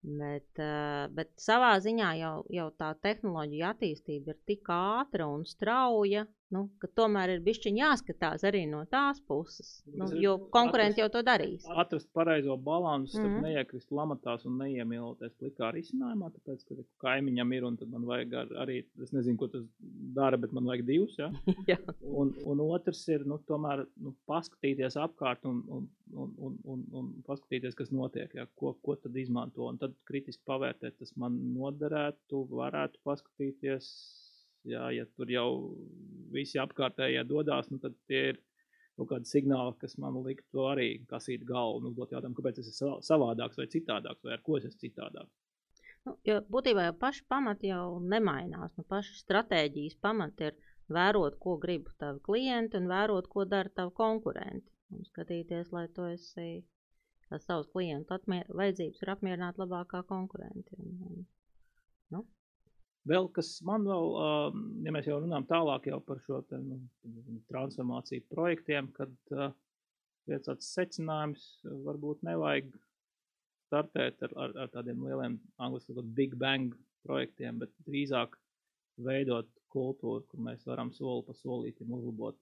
Bet, 0.00 0.62
uh, 0.62 1.10
bet 1.12 1.34
savā 1.42 1.74
ziņā 1.82 2.14
jau, 2.22 2.36
jau 2.54 2.70
tā 2.78 2.94
tehnoloģija 3.02 3.74
attīstība 3.74 4.32
ir 4.32 4.44
tik 4.48 4.70
ātra 4.72 5.26
un 5.28 5.42
strauja, 5.44 6.22
Nu, 6.50 6.64
tomēr 6.98 7.36
ir 7.36 7.42
bijis 7.46 7.62
jāskatās 7.62 8.42
arī 8.48 8.64
no 8.66 8.80
tās 8.90 9.20
puses, 9.22 9.68
nu, 9.86 10.08
jo 10.18 10.32
konkurenti 10.50 10.98
atrast, 10.98 11.02
jau 11.02 11.08
to 11.14 11.20
darīs. 11.26 11.66
Atrast 11.82 12.08
pareizo 12.16 12.56
balansu, 12.56 13.20
mm 13.20 13.26
-hmm. 13.26 13.42
neiekrist 13.46 13.92
lamatās 13.94 14.46
un 14.50 14.56
neiemīloties 14.58 15.36
plikā 15.38 15.68
risinājumā, 15.76 16.32
tāpēc, 16.34 16.64
ka 16.66 16.74
kaimiņam 17.04 17.52
ir 17.54 17.66
un 17.68 17.76
tad 17.76 17.92
man 17.92 18.06
vajag 18.08 18.34
ar, 18.40 18.50
arī, 18.64 18.80
es 19.02 19.12
nezinu, 19.12 19.38
ko 19.38 19.46
tas 19.52 19.68
dara, 20.18 20.36
bet 20.36 20.52
man 20.52 20.66
vajag 20.66 20.82
divus. 20.86 21.14
Ja? 21.18 21.30
Jā. 21.70 21.78
un, 22.02 22.34
un 22.44 22.60
otrs 22.66 23.06
ir, 23.08 23.26
nu, 23.26 23.38
tomēr 23.46 23.86
nu, 23.96 24.14
paskatīties 24.26 24.96
apkārt 24.96 25.46
un, 25.46 25.62
un, 25.68 25.88
un, 26.12 26.32
un, 26.38 26.56
un, 26.64 26.82
un 26.92 27.12
paskatīties, 27.26 27.78
kas 27.78 27.94
notiek, 27.94 28.34
ja? 28.34 28.48
ko, 28.56 28.74
ko 28.82 28.96
tad 28.96 29.16
izmanto, 29.16 29.68
un 29.68 29.78
tad 29.78 29.94
kritiski 30.04 30.42
pavērtēt, 30.50 30.98
tas 30.98 31.14
man 31.16 31.38
noderētu, 31.54 32.42
varētu 32.50 32.98
paskatīties 33.06 33.94
Jā, 34.68 34.90
ja 34.92 35.06
tur 35.16 35.30
jau 35.32 35.48
visi 36.34 36.60
apkārtējie 36.60 37.22
dodas, 37.28 37.70
nu, 37.72 37.78
tad 37.80 37.94
tie 38.10 38.22
ir 38.32 38.40
kaut 39.00 39.08
kādi 39.14 39.30
signāli, 39.30 39.76
kas 39.80 39.96
man 40.02 40.18
liktu 40.24 40.66
arī 40.68 40.88
kasīt 41.08 41.46
galvu 41.48 41.80
un 41.80 41.90
uzdot 41.90 42.12
jautājumu, 42.12 42.36
kāpēc 42.36 42.60
es 42.60 42.72
esmu 42.74 42.98
savādāks 43.06 43.60
vai 43.60 43.68
citādāks, 43.72 44.24
vai 44.26 44.34
ar 44.36 44.42
ko 44.44 44.58
es 44.58 44.66
esmu 44.68 44.82
citādāks. 44.82 45.32
Nu, 46.06 46.16
jo 46.24 46.36
būtībā 46.52 46.86
jau 46.88 46.96
paši 47.00 47.24
pamati 47.28 47.70
jau 47.70 48.00
nemainās. 48.12 48.72
Nu, 48.76 48.84
paši 48.88 49.16
stratēģijas 49.22 49.96
pamati 50.04 50.48
ir 50.48 50.58
vērot, 50.92 51.38
ko 51.44 51.56
grib 51.62 51.88
tavi 52.00 52.20
klienti 52.28 52.80
un 52.80 52.88
vērot, 52.90 53.28
ko 53.32 53.46
dara 53.48 53.72
tavi 53.80 53.94
konkurenti. 53.96 54.68
Un 54.90 55.06
skatīties, 55.06 55.70
lai 55.76 55.86
tu 55.94 56.06
esi 56.08 56.48
savus 57.38 57.68
klientu 57.70 58.16
vajadzības 58.26 59.04
ir 59.04 59.12
apmierināt 59.12 59.60
labākā 59.60 60.02
konkurenti. 60.08 60.76
Un, 60.82 60.96
un, 61.10 61.26
nu, 62.16 62.24
Vēl 63.08 63.30
kas 63.32 63.54
man 63.64 63.86
vēl, 63.88 64.10
ja 64.84 64.92
mēs 64.92 65.06
jau 65.08 65.20
runājam 65.22 65.46
tālāk 65.48 65.88
jau 65.88 66.00
par 66.04 66.20
šo 66.26 66.42
te, 66.50 66.58
nu, 66.60 66.82
transformāciju 67.48 68.26
projektiem, 68.28 68.90
kad 68.96 69.14
viens 70.28 70.44
tāds 70.44 70.68
secinājums 70.74 71.46
varbūt 71.86 72.26
nevajag 72.28 72.68
startēt 73.70 74.20
ar, 74.26 74.34
ar, 74.44 74.54
ar 74.64 74.70
tādiem 74.74 75.00
lieliem 75.06 75.38
angliski 75.62 75.94
sakot 75.94 76.12
big 76.18 76.36
bang 76.38 76.74
projektiem, 77.06 77.60
bet 77.62 77.72
drīzāk 77.86 78.36
veidot 79.00 79.48
kultūru, 79.72 80.24
kur 80.28 80.42
mēs 80.44 80.66
varam 80.68 80.90
soli 80.92 81.24
pa 81.26 81.36
solītim 81.38 81.92
uzlabot, 81.96 82.36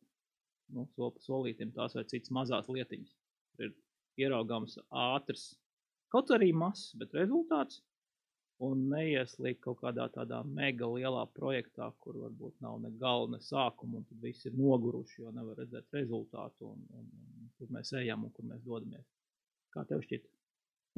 nu, 0.74 0.88
soli 0.96 1.14
pa 1.14 1.24
solītim 1.24 1.72
tās 1.76 1.94
vai 1.94 2.06
citas 2.10 2.32
mazās 2.34 2.70
lietiņas. 2.72 3.14
Ir 3.62 3.74
ieraugams 4.24 4.78
ātrs, 4.88 5.52
kaut 6.12 6.32
arī 6.34 6.50
mazs, 6.56 6.94
bet 6.98 7.14
rezultāts 7.14 7.82
un 8.66 8.88
neieslīgt 8.90 9.60
kaut 9.64 9.78
kādā 9.82 10.08
tādā 10.14 10.40
mega 10.46 10.88
lielā 10.90 11.24
projektā, 11.36 11.90
kur 12.02 12.16
varbūt 12.24 12.58
nav 12.64 12.80
ne 12.82 12.90
gala, 13.02 13.28
ne 13.34 13.40
sākuma, 13.44 14.00
un 14.00 14.08
tad 14.08 14.18
viss 14.24 14.48
ir 14.48 14.56
noguruši, 14.58 15.22
jo 15.22 15.32
nevar 15.34 15.60
redzēt 15.62 15.94
rezultātu, 15.94 16.72
un, 16.72 16.82
un, 16.98 17.06
un 17.38 17.52
kur 17.58 17.70
mēs 17.76 17.92
ejam 18.00 18.26
un 18.26 18.34
kur 18.34 18.48
mēs 18.50 18.64
dodamies. 18.66 19.06
Kā 19.74 19.84
tev 19.88 20.02
šķiet? 20.06 20.26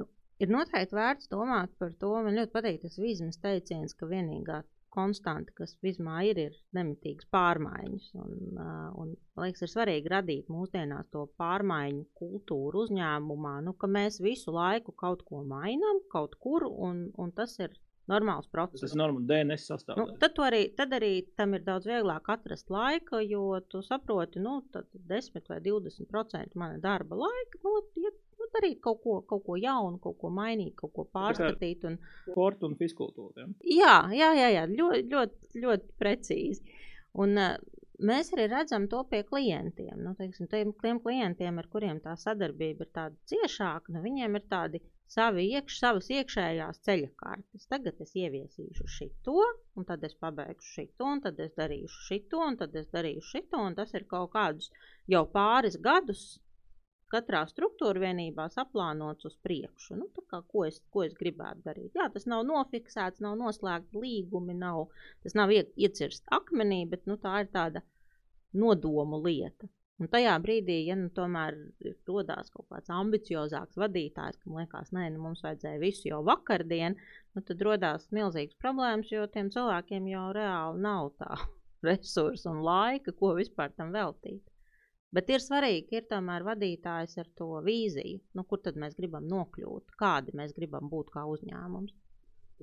Nu, 0.01 0.07
ir 0.41 0.53
noteikti 0.55 0.97
vērts 0.97 1.31
domāt 1.33 1.75
par 1.83 1.93
to. 2.01 2.15
Man 2.25 2.39
ļoti 2.39 2.55
patīk 2.55 2.81
tas 2.85 3.01
vīzmas 3.03 3.41
teiciens, 3.43 3.97
ka 3.99 4.09
vienīgā 4.09 4.63
konstanta, 4.95 5.53
kas 5.57 5.77
vismā 5.85 6.21
ir, 6.29 6.41
ir 6.49 6.57
nemitīgas 6.77 7.29
pārmaiņas. 7.35 8.09
Un, 8.21 8.33
un, 9.03 9.13
man 9.37 9.47
liekas, 9.47 9.65
ir 9.67 9.73
svarīgi 9.73 10.13
radīt 10.13 10.51
mūsdienās 10.53 11.11
to 11.15 11.27
pārmaiņu 11.41 12.07
kultūru 12.21 12.87
uzņēmumā, 12.87 13.59
nu, 13.67 13.77
ka 13.79 13.91
mēs 13.91 14.21
visu 14.25 14.55
laiku 14.55 14.95
kaut 15.05 15.25
ko 15.29 15.45
mainām, 15.47 16.03
kaut 16.13 16.37
kur, 16.43 16.67
un, 16.69 17.07
un 17.21 17.33
tas 17.37 17.57
ir 17.63 17.77
normāls 18.11 18.49
process. 18.51 18.83
Tas 18.83 18.95
ir 18.97 19.01
normāls 19.01 19.29
DNS 19.31 19.69
sastāvdaļa. 19.71 20.07
Nu, 20.07 20.19
tad, 20.23 20.41
arī, 20.47 20.63
tad 20.79 20.97
arī 20.97 21.13
tam 21.39 21.55
ir 21.59 21.65
daudz 21.67 21.87
vieglāk 21.91 22.31
atrast 22.35 22.73
laika, 22.73 23.23
jo 23.25 23.45
tu 23.71 23.83
saproti, 23.87 24.43
nu, 24.43 24.61
10 25.13 25.53
vai 25.53 25.61
20% 25.65 26.59
mana 26.61 26.81
darba 26.83 27.19
laika, 27.21 27.63
nu, 27.67 27.77
ja 28.03 28.13
darīt 28.55 28.81
kaut 28.85 29.03
ko, 29.05 29.19
kaut 29.31 29.45
ko 29.47 29.59
jaunu, 29.61 29.99
kaut 30.03 30.19
ko 30.21 30.31
mainīt, 30.35 30.75
kaut 30.79 30.95
ko 30.97 31.07
pārskatīt. 31.15 31.87
Un... 31.89 31.99
Sporta 32.29 32.69
un 32.69 32.79
fiskultūra. 32.81 33.47
Ja? 33.47 33.51
Jā, 33.81 33.97
jā, 34.17 34.31
jā, 34.39 34.49
jā 34.59 34.65
ļoti, 34.71 35.05
ļoti, 35.13 35.61
ļoti 35.65 35.99
precīzi. 36.01 36.79
Un, 37.21 37.37
uh, 37.41 37.81
mēs 38.07 38.33
arī 38.35 38.47
redzam 38.51 38.87
to 38.91 39.03
pie 39.11 39.23
klientiem. 39.29 39.99
Nu, 40.05 40.15
teiksim, 40.19 40.49
tiem, 40.51 40.73
tiem 40.83 41.01
klientiem, 41.05 41.59
ar 41.61 41.69
kuriem 41.73 42.01
tā 42.05 42.17
sadarbība 42.21 42.87
ir 42.87 42.93
tāda 42.97 43.33
ciešāka, 43.33 43.93
nu, 43.95 44.03
viņiem 44.05 44.39
ir 44.39 44.47
tādi 44.51 44.83
savi 45.11 45.49
iekš, 45.57 45.79
savas 45.83 46.11
iekšējās 46.15 46.83
ceļa 46.87 47.11
kartes. 47.23 47.67
Tagad 47.71 47.99
es 48.05 48.15
ieviesīšu 48.15 48.87
šito, 48.97 49.37
un 49.77 49.89
tad 49.89 50.05
es 50.07 50.15
pabeigšu 50.23 50.75
šito, 50.77 51.09
un 51.15 51.23
tad 51.25 51.41
es 51.43 51.57
darīšu 51.59 52.05
šito, 52.09 52.43
un 52.47 52.61
tad 52.61 52.77
es 52.79 52.87
darīšu 52.95 53.43
un 53.59 53.75
tas 53.79 53.95
ir 53.99 54.07
kaut 54.11 54.31
kādus 54.37 54.71
jau 55.11 55.25
pāris 55.35 55.77
gadus 55.83 56.39
katrā 57.13 57.43
struktūra 57.51 58.05
vienībā 58.05 58.47
saplānots 58.55 59.27
uz 59.29 59.37
priekšu. 59.47 59.97
Nu, 59.99 60.09
kā, 60.31 60.43
ko, 60.53 60.65
es, 60.69 60.79
ko 60.95 61.05
es 61.07 61.17
gribētu 61.19 61.65
darīt? 61.67 61.97
Jā, 61.99 62.07
tas 62.15 62.29
nav 62.31 62.45
nofiksēts, 62.49 63.23
nav 63.25 63.37
noslēgts 63.41 63.97
līgumi, 63.97 64.57
nav, 64.61 64.87
tas 65.25 65.37
nav 65.39 65.53
ie, 65.55 65.65
iecirst 65.77 66.31
akmenī, 66.39 66.85
bet 66.91 67.07
nu, 67.11 67.19
tā 67.21 67.43
ir 67.45 67.53
tāda 67.55 67.85
nodomu 68.63 69.21
lieta. 69.25 69.69
Un 70.01 70.09
tajā 70.09 70.33
brīdī, 70.41 70.79
ja 70.89 70.95
nu, 70.97 71.11
tomēr 71.13 71.59
radās 71.85 72.49
kaut 72.55 72.71
kāds 72.73 72.93
ambiciozāks 72.95 73.77
vadītājs, 73.83 74.39
kam 74.41 74.57
liekas, 74.57 74.95
nē, 74.97 75.11
nu, 75.13 75.21
mums 75.27 75.43
vajadzēja 75.45 75.81
visu 75.83 76.09
jau 76.09 76.23
vakardien, 76.25 76.97
nu, 77.37 77.43
tad 77.45 77.61
radās 77.67 78.07
milzīgas 78.17 78.57
problēmas, 78.63 79.11
jo 79.13 79.27
tiem 79.35 79.51
cilvēkiem 79.53 80.09
jau 80.09 80.31
reāli 80.37 80.81
nav 80.87 81.13
tā 81.21 81.37
resursa 81.91 82.49
un 82.55 82.63
laika, 82.65 83.13
ko 83.19 83.35
vispār 83.37 83.77
tam 83.77 83.93
veltīt. 83.93 84.41
Bet 85.15 85.31
ir 85.35 85.43
svarīgi, 85.43 85.99
ir 85.99 86.05
tomēr 86.11 86.45
vadītājs 86.47 87.17
ar 87.19 87.31
to 87.39 87.49
vīziju, 87.67 88.21
nu, 88.39 88.45
kur 88.47 88.61
tad 88.63 88.77
mēs 88.79 88.95
gribam 88.99 89.27
nokļūt, 89.31 89.97
kādi 89.99 90.37
mēs 90.39 90.55
gribam 90.55 90.87
būt 90.93 91.11
kā 91.17 91.25
uzņēmums. 91.27 91.97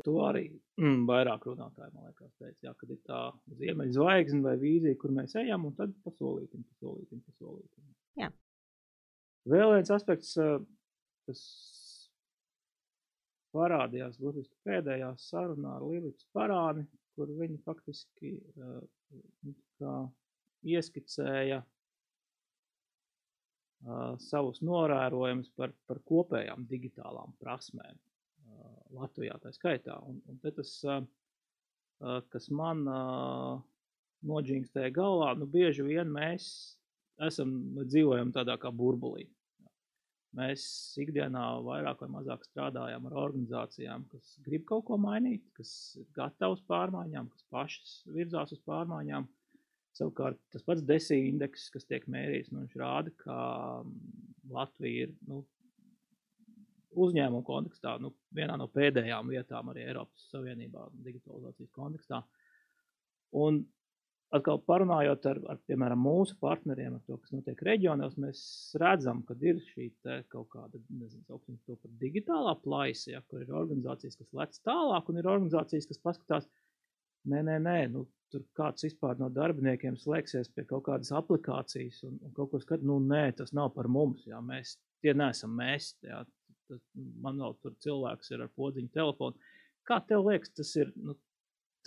To 0.05 0.13
arī 0.27 0.45
mm, 0.77 1.07
vairāk 1.09 1.47
runātāji, 1.49 1.91
man 1.95 2.07
liekas, 2.07 2.31
teica, 2.37 2.59
jā, 2.67 2.73
kad 2.79 2.91
ir 2.93 2.99
tā 3.09 3.21
ziemeļzvaigzne 3.59 4.43
vai 4.45 4.53
vīzija, 4.61 4.99
kur 5.01 5.15
mēs 5.17 5.33
ejam, 5.41 5.65
un 5.67 5.73
tad 5.75 5.95
pasolītim, 6.05 6.63
pasolītim, 6.71 7.23
pasolītim. 7.25 7.87
Jā. 8.21 8.29
Vēl 9.49 9.73
viens 9.73 9.91
aspekts, 9.95 10.35
kas 11.27 11.41
parādījās 13.57 14.19
burtiski 14.21 14.55
pēdējā 14.67 15.09
sarunā 15.23 15.77
ar 15.79 15.87
Lilitas 15.87 16.27
parāni, 16.35 16.85
kur 17.17 17.31
viņi 17.39 17.57
faktiski 17.65 18.35
uh, 18.61 20.05
ieskicēja 20.61 21.63
savus 24.23 24.61
novērojumus 24.65 25.51
par, 25.55 25.73
par 25.87 26.01
kopējām 26.09 26.65
digitālām 26.69 27.35
prasmēm 27.41 27.97
Latvijā 28.97 29.37
tā 29.43 29.51
skaitā. 29.53 29.97
Un, 30.07 30.21
un 30.31 30.39
tas, 30.41 30.73
kas 32.33 32.49
man 32.49 32.83
noģingstēja 34.27 34.93
galvā, 34.95 35.33
nu 35.37 35.47
bieži 35.49 35.85
vien 35.85 36.09
mēs 36.11 36.47
esam, 37.27 37.53
dzīvojam 37.77 38.33
tādā 38.35 38.57
kā 38.61 38.71
burbulī. 38.73 39.27
Mēs 40.37 40.63
ikdienā 41.01 41.43
vairāk 41.65 42.03
vai 42.03 42.09
mazāk 42.13 42.43
strādājam 42.45 43.07
ar 43.07 43.15
organizācijām, 43.23 44.03
kas 44.11 44.35
grib 44.45 44.67
kaut 44.69 44.85
ko 44.89 44.97
mainīt, 45.01 45.45
kas 45.57 45.71
ir 45.97 46.05
gatavs 46.17 46.61
pārmaiņām, 46.69 47.29
kas 47.31 47.47
pašas 47.53 47.93
virzās 48.13 48.53
uz 48.53 48.61
pārmaiņām. 48.67 49.25
Savukārt 49.97 50.39
tas 50.53 50.65
pats 50.65 50.85
desīja 50.85 51.31
indeks, 51.31 51.69
kas 51.73 51.87
tiek 51.89 52.05
mērīts, 52.11 52.51
nu, 52.53 52.63
viņš 52.65 52.75
rāda, 52.81 53.13
ka 53.23 53.37
mm, 53.83 54.25
Latvija 54.53 55.07
ir 55.07 55.15
nu, 55.29 55.41
uzņēmumu 56.97 57.45
kontekstā 57.45 57.95
nu, 58.01 58.13
vienā 58.35 58.57
no 58.59 58.67
pēdējām 58.73 59.33
vietām 59.33 59.71
arī 59.71 59.87
Eiropas 59.87 60.29
Savienībā 60.31 60.87
digitalizācijas 61.05 61.73
kontekstā. 61.75 62.21
Un 63.37 63.63
atkal 64.33 64.59
parunājot 64.67 65.25
ar, 65.31 65.39
ar 65.53 65.59
piemēram, 65.69 66.01
mūsu 66.03 66.37
partneriem, 66.41 66.97
ar 66.97 67.03
to, 67.07 67.17
kas 67.21 67.33
notiek 67.35 67.61
reģionos, 67.63 68.17
mēs 68.21 68.41
redzam, 68.81 69.23
ka 69.27 69.37
ir 69.41 69.61
šī 69.69 69.89
kaut 70.31 70.49
kāda, 70.53 70.81
nezinu, 70.89 71.23
sauksim 71.27 71.59
to 71.65 71.77
par 71.79 71.93
digitālā 72.01 72.55
plaisa, 72.63 73.11
ja, 73.13 73.23
kur 73.29 73.43
ir 73.43 73.53
organizācijas, 73.55 74.19
kas 74.19 74.33
lec 74.41 74.59
tālāk, 74.67 75.11
un 75.11 75.21
ir 75.21 75.31
organizācijas, 75.31 75.89
kas 75.91 76.03
paskatās, 76.03 76.49
nē, 77.27 77.43
nē, 77.47 77.59
nē, 77.63 77.77
nu, 77.93 78.05
tur 78.33 78.43
kāds 78.57 78.85
vispār 78.85 79.19
no 79.21 79.29
darbiniekiem 79.33 79.97
slēgsies 79.99 80.49
pie 80.55 80.65
kaut 80.69 80.85
kādas 80.87 81.13
aplikācijas 81.15 82.01
un, 82.07 82.17
un 82.23 82.33
kaut 82.37 82.51
ko 82.51 82.61
skat, 82.63 82.83
nu 82.85 82.99
nē, 83.03 83.23
tas 83.37 83.53
nav 83.57 83.71
par 83.75 83.89
mums, 83.91 84.25
jā, 84.27 84.41
mēs, 84.43 84.75
tie 85.03 85.13
neesam 85.17 85.55
mēs, 85.57 85.93
jā, 86.05 86.23
tas, 86.67 86.83
man 87.23 87.39
vēl 87.43 87.55
tur 87.63 87.77
cilvēks 87.85 88.35
ir 88.35 88.43
ar 88.45 88.51
podziņu 88.59 88.93
telefonu. 88.95 89.53
Kā 89.87 90.01
tev 90.09 90.27
liekas, 90.27 90.51
tas 90.59 90.73
ir, 90.79 90.91
nu, 90.99 91.15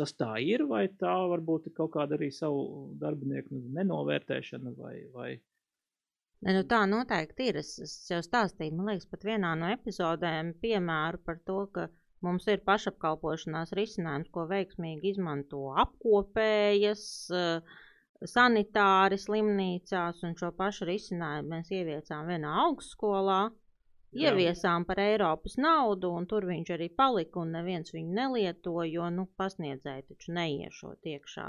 tas 0.01 0.17
tā 0.17 0.33
ir, 0.41 0.65
vai 0.69 0.87
tā 1.01 1.13
varbūt 1.35 1.69
ir 1.69 1.77
kaut 1.77 1.93
kāda 1.99 2.17
arī 2.17 2.31
savu 2.33 2.91
darbinieku 3.01 3.57
nu, 3.57 3.69
nenovērtēšana 3.77 4.77
vai, 4.79 4.97
vai 5.15 5.31
Ne, 6.41 6.55
nu 6.57 6.63
tā 6.65 6.79
noteikti 6.89 7.51
ir. 7.51 7.59
Es, 7.61 7.75
es 7.85 7.95
jau 8.09 8.23
stāstīju, 8.25 8.73
man 8.73 8.87
liekas, 8.89 9.09
pat 9.11 9.27
vienā 9.29 9.51
no 9.61 9.69
epizodēm 9.75 10.55
piemēru 10.63 11.21
par 11.27 11.43
to, 11.45 11.59
ka 11.75 11.83
Mums 12.27 12.47
ir 12.53 12.61
pašapkalpošanās 12.69 13.73
risinājums, 13.79 14.29
ko 14.35 14.45
veiksmīgi 14.51 15.15
izmanto 15.15 15.63
apkopējas, 15.85 17.05
eh, 17.39 17.79
sanitāri 18.33 19.17
slimnīcās, 19.23 20.21
un 20.29 20.37
šo 20.37 20.51
pašu 20.59 20.89
risinājumu 20.91 21.55
mēs 21.55 21.73
ieviecām 21.79 22.29
vienā 22.33 22.53
augstskolā. 22.67 23.41
Ieviesām 24.21 24.85
par 24.87 24.99
Eiropas 24.99 25.55
naudu, 25.65 26.11
un 26.19 26.27
tur 26.27 26.45
viņš 26.49 26.73
arī 26.77 26.89
palika, 27.01 27.41
un 27.41 27.53
neviens 27.57 27.93
viņu 27.95 28.17
nelieto, 28.21 28.75
jo, 28.91 29.07
nu, 29.17 29.29
pasniedzēji 29.39 30.09
taču 30.09 30.35
neiešot 30.35 31.07
iekšā 31.13 31.47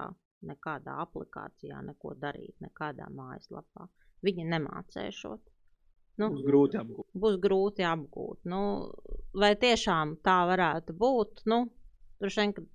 nekādā 0.49 0.99
aplikācijā, 1.03 1.81
neko 1.87 2.13
darīt, 2.21 2.55
nekādā 2.63 3.09
mājaslapā. 3.17 3.87
Viņi 4.27 4.45
nemācēšot. 4.53 5.50
Nu, 6.21 6.29
būs 6.35 6.45
grūti 6.47 6.79
apgūt. 6.81 7.07
Būs 7.23 7.39
grūti 7.43 7.87
apgūt. 7.87 8.39
Nu, 8.53 8.61
vai 9.43 9.53
tiešām 9.59 10.17
tā 10.25 10.37
varētu 10.51 10.95
būt? 11.01 11.43
Nu, 11.51 11.63
droši 12.21 12.43
vien, 12.43 12.55
ka 12.57 12.65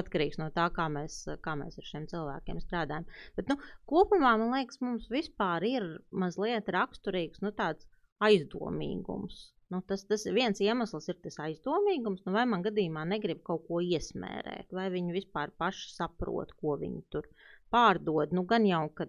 atkarīgs 0.00 0.40
no 0.40 0.50
tā, 0.54 0.66
kā 0.74 0.88
mēs, 0.92 1.16
kā 1.44 1.54
mēs 1.58 1.78
ar 1.80 1.88
šiem 1.88 2.06
cilvēkiem 2.10 2.60
strādājam. 2.64 3.06
Bet, 3.38 3.50
nu, 3.50 3.58
kopumā 3.90 4.34
man 4.40 4.54
liekas, 4.56 4.80
mums 4.84 5.10
vispār 5.12 5.66
ir 5.68 5.88
mazliet 6.24 6.70
raksturīgs 6.76 7.44
nu, 7.44 7.54
tāds 7.54 7.86
aizdomīgums. 8.24 9.50
Nu, 9.72 9.80
tas, 9.88 10.04
tas 10.06 10.26
viens 10.36 10.60
iemesls 10.62 11.08
ir 11.10 11.16
tas 11.24 11.38
aizdomīgums, 11.46 12.22
nu, 12.26 12.34
vai 12.36 12.44
man 12.50 12.62
gadījumā 12.66 13.06
negrib 13.10 13.40
kaut 13.46 13.64
ko 13.68 13.80
iesmērēt, 13.82 14.74
vai 14.76 14.90
viņi 14.92 15.16
vispār 15.16 15.54
paši 15.58 15.94
saprot, 15.94 16.52
ko 16.60 16.76
viņi 16.82 17.02
tur 17.14 17.26
pārdod. 17.74 18.34
Nu, 18.36 18.44
gan 18.50 18.68
jau, 18.68 18.84
ka 18.98 19.08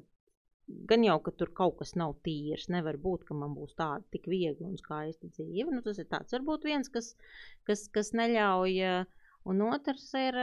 gan 0.68 1.04
jau, 1.06 1.18
ka 1.26 1.32
tur 1.40 1.52
kaut 1.60 1.78
kas 1.80 1.94
nav 2.00 2.16
tīrs. 2.26 2.70
Nevar 2.74 2.98
būt, 3.02 3.26
ka 3.28 3.38
man 3.38 3.54
būs 3.58 3.76
tāda 3.80 4.04
tik 4.14 4.30
viegla 4.32 4.70
un 4.72 4.80
skaista 4.82 5.30
dzīve. 5.30 5.70
Nu, 5.72 5.82
tas 5.86 6.00
ir 6.02 6.08
tāds 6.12 6.34
varbūt 6.36 6.66
viens, 6.70 6.90
kas, 6.94 7.12
kas, 7.70 7.86
kas 7.94 8.14
neļauj. 8.18 8.80
Un 9.52 9.62
otrs 9.68 10.08
ir, 10.18 10.40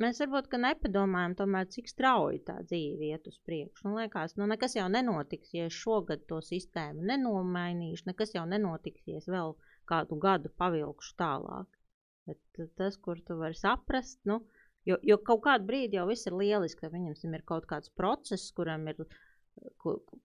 mēs 0.00 0.22
varbūt 0.22 0.56
nepadomājam, 0.64 1.36
tomēr, 1.42 1.68
cik 1.76 1.92
strauji 1.92 2.40
tā 2.48 2.56
dzīve 2.64 3.10
iet 3.10 3.28
uz 3.28 3.36
priekšu. 3.44 3.84
Man 3.88 4.00
liekas, 4.00 4.38
nu, 4.40 4.48
nekas 4.48 4.78
jau 4.78 4.88
nenotiks, 4.88 5.52
ja 5.56 5.68
es 5.68 5.76
šogad 5.76 6.24
to 6.30 6.40
sistēmu 6.44 7.04
nenomainīšu. 7.12 8.08
Nekas 8.08 8.32
jau 8.36 8.46
nenotiks, 8.48 9.04
ja 9.10 9.20
es 9.20 9.28
vēl 9.28 9.56
kādu 9.90 10.16
gadu 10.20 10.52
pavilkšu 10.56 11.16
tālāk. 11.20 11.80
Bet 12.24 12.64
tas, 12.80 12.96
kur 12.96 13.20
tu 13.20 13.36
vari 13.36 13.56
saprast, 13.58 14.22
nu, 14.24 14.40
jo, 14.88 14.96
jo 15.04 15.20
kaut 15.20 15.44
kādu 15.44 15.68
brīdi 15.68 15.98
jau 15.98 16.06
viss 16.08 16.24
ir 16.24 16.36
lieliski, 16.40 16.80
ka 16.80 16.88
viņam 16.92 17.36
ir 17.36 17.44
kaut 17.44 17.68
kāds 17.68 17.92
process, 17.92 18.48
kuram 18.56 18.88
ir 18.88 19.04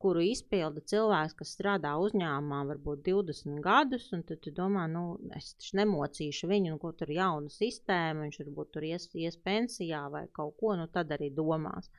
kuru 0.04 0.22
izpilda 0.26 0.82
cilvēks, 0.92 1.36
kas 1.40 1.52
strādā 1.56 1.92
uzņēmumā, 2.04 2.60
varbūt 2.72 3.02
20 3.08 3.60
gadus, 3.66 4.08
un 4.16 4.24
tad 4.30 4.42
tu 4.46 4.54
domā, 4.56 4.86
nu, 4.92 5.04
es 5.38 5.52
taču 5.58 5.78
nemocīšu 5.80 6.50
viņu, 6.52 6.72
nu, 6.74 6.80
ko 6.82 6.94
tur 7.02 7.12
jauna 7.14 7.52
sistēma, 7.54 8.26
viņš 8.26 8.40
varbūt 8.44 8.72
tur 8.76 8.88
ies, 8.90 9.10
ies 9.26 9.38
pensijā 9.50 10.06
vai 10.14 10.26
kaut 10.40 10.56
ko, 10.62 10.74
nu, 10.80 10.88
tad 10.96 11.14
arī 11.16 11.30
domās. 11.42 11.92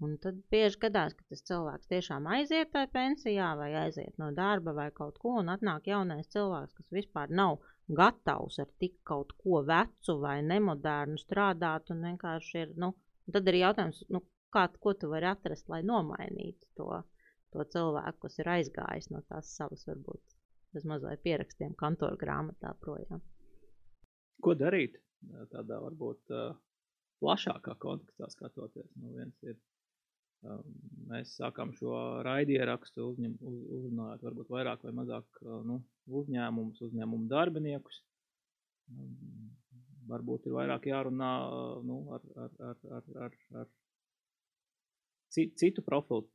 Un 0.00 0.14
tad 0.22 0.38
bieži 0.52 0.78
gadās, 0.80 1.12
ka 1.16 1.26
tas 1.28 1.42
cilvēks 1.48 1.90
tiešām 1.90 2.28
aiziet 2.36 2.70
tajā 2.72 2.88
pensijā 2.94 3.50
vai 3.58 3.68
aiziet 3.82 4.14
no 4.22 4.30
darba 4.36 4.72
vai 4.78 4.88
kaut 4.96 5.18
ko, 5.20 5.34
un 5.42 5.52
atnāk 5.52 5.90
jaunais 5.90 6.30
cilvēks, 6.32 6.78
kas 6.78 6.96
vispār 7.00 7.34
nav 7.42 7.58
gatavs 8.00 8.56
ar 8.62 8.70
tik 8.80 8.94
kaut 9.10 9.34
ko 9.42 9.60
vecu 9.68 10.16
vai 10.22 10.38
nemodernu 10.46 11.20
strādāt, 11.20 11.92
un 11.92 12.06
vienkārši 12.08 12.62
ir, 12.62 12.76
nu, 12.80 12.94
tad 13.34 13.50
arī 13.52 13.60
jautājums, 13.66 14.00
nu, 14.14 14.22
kā, 14.54 14.66
ko 14.84 14.94
tu 14.98 15.10
vari 15.12 15.30
atrast, 15.30 15.68
lai 15.72 15.80
nomainītu 15.86 16.68
to, 16.78 16.88
to 17.54 17.66
cilvēku, 17.74 18.26
kas 18.26 18.38
ir 18.42 18.50
aizgājis 18.56 19.10
no 19.14 19.22
tās 19.28 19.52
savas, 19.56 19.84
varbūt, 19.88 20.36
bez 20.74 20.86
mazliet 20.88 21.22
pierakstiem 21.26 21.76
kantoru 21.78 22.18
grāmatā 22.20 22.74
projām. 22.84 23.22
Ko 24.44 24.56
darīt? 24.56 24.96
Tādā 25.52 25.80
varbūt 25.82 26.32
plašākā 27.20 27.74
kontekstā 27.82 28.30
skatoties. 28.32 28.88
Nu, 28.96 29.12
viens 29.18 29.42
ir, 29.44 29.58
mēs 31.10 31.34
sākām 31.36 31.74
šo 31.76 31.92
raidierakstu 32.24 33.10
uzņem, 33.10 33.34
uz, 33.44 33.58
uzrunājot 33.78 34.24
varbūt 34.28 34.54
vairāk 34.54 34.86
vai 34.86 34.94
mazāk 35.02 35.42
nu, 35.68 35.82
uzņēmumus, 36.20 36.80
uzņēmumu 36.88 37.28
darbiniekus. 37.32 38.00
Varbūt 40.10 40.48
ir 40.48 40.56
vairāk 40.56 40.88
jārunā 40.90 41.34
nu, 41.86 42.00
ar, 42.16 42.24
ar, 42.46 42.56
ar, 42.70 42.80
ar, 42.96 43.04
ar, 43.26 43.36
ar 43.60 43.68
citu 45.34 45.84
profilu 45.86 46.26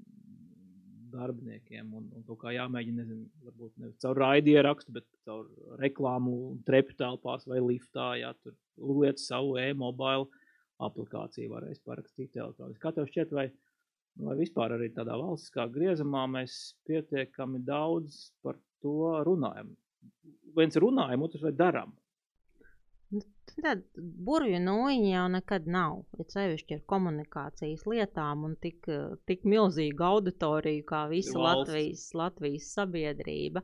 darbiniekiem. 1.15 1.93
Un, 1.95 2.07
un 2.15 2.23
to 2.27 2.37
kā 2.39 2.53
jāmēģina, 2.55 3.03
nezinu, 3.03 3.27
varbūt 3.47 3.75
nevis 3.81 3.99
caur 4.03 4.19
raidierakstu, 4.19 4.95
bet 4.95 5.07
caur 5.27 5.47
reklāmu, 5.81 6.35
trepu 6.67 6.95
telpās 6.99 7.47
vai 7.49 7.61
liftā, 7.63 8.13
ja 8.21 8.33
tur 8.41 8.55
uzliec 8.75 9.21
savu 9.21 9.55
e-mobile 9.61 10.27
aplikāciju, 10.85 11.53
varēs 11.53 11.79
parakstīt 11.87 12.35
elektroniski. 12.35 12.81
Kā 12.83 12.91
tev 12.95 13.07
šķiet, 13.11 13.31
vai, 13.35 13.47
vai 14.27 14.37
vispār 14.41 14.75
arī 14.75 14.91
tādā 14.95 15.15
valstiskā 15.19 15.69
griezumā 15.71 16.25
mēs 16.31 16.75
pietiekami 16.87 17.63
daudz 17.67 18.25
par 18.43 18.59
to 18.83 19.13
runājam? 19.27 19.71
Viens 20.55 20.75
runājam, 20.79 21.23
otrs 21.25 21.45
vai 21.47 21.55
darām? 21.55 21.95
Tāda 23.49 24.03
burvju 24.27 24.59
nūjiņa 24.63 25.09
jau 25.09 25.25
nekad 25.33 25.67
nav. 25.75 25.97
Ir 26.19 26.27
sevišķi 26.33 26.77
ar 26.77 26.83
komunikācijas 26.91 27.85
lietām 27.91 28.43
un 28.47 28.55
tik, 28.65 28.89
tik 29.29 29.45
milzīgu 29.53 30.05
auditoriju 30.09 30.85
kā 30.91 31.01
visa 31.11 31.39
Latvijas, 31.39 32.07
Latvijas 32.21 32.71
sabiedrība. 32.77 33.63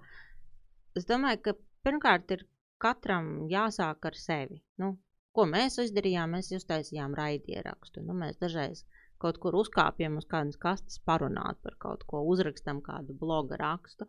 Es 0.99 1.07
domāju, 1.09 1.41
ka 1.47 1.55
pirmkārt 1.87 2.35
ir 2.37 2.45
katram 2.85 3.31
jāsāk 3.51 4.09
ar 4.11 4.17
sevi. 4.25 4.61
Nu, 4.81 4.93
ko 5.37 5.47
mēs 5.49 5.79
izdarījām? 5.85 6.37
Mēs 6.37 6.53
uztaisījām 6.59 7.17
raidierakstu. 7.17 8.05
Nu, 8.07 8.17
mēs 8.23 8.39
dažreiz 8.41 8.85
kaut 9.21 9.37
kur 9.43 9.57
uzkāpjam 9.59 10.17
uz 10.21 10.25
kādas 10.29 10.57
kastes 10.61 11.01
parunāt 11.09 11.59
par 11.65 11.77
kaut 11.83 12.07
ko, 12.09 12.23
uzrakstam 12.33 12.81
kādu 12.85 13.17
bloga 13.17 13.59
rakstu. 13.61 14.07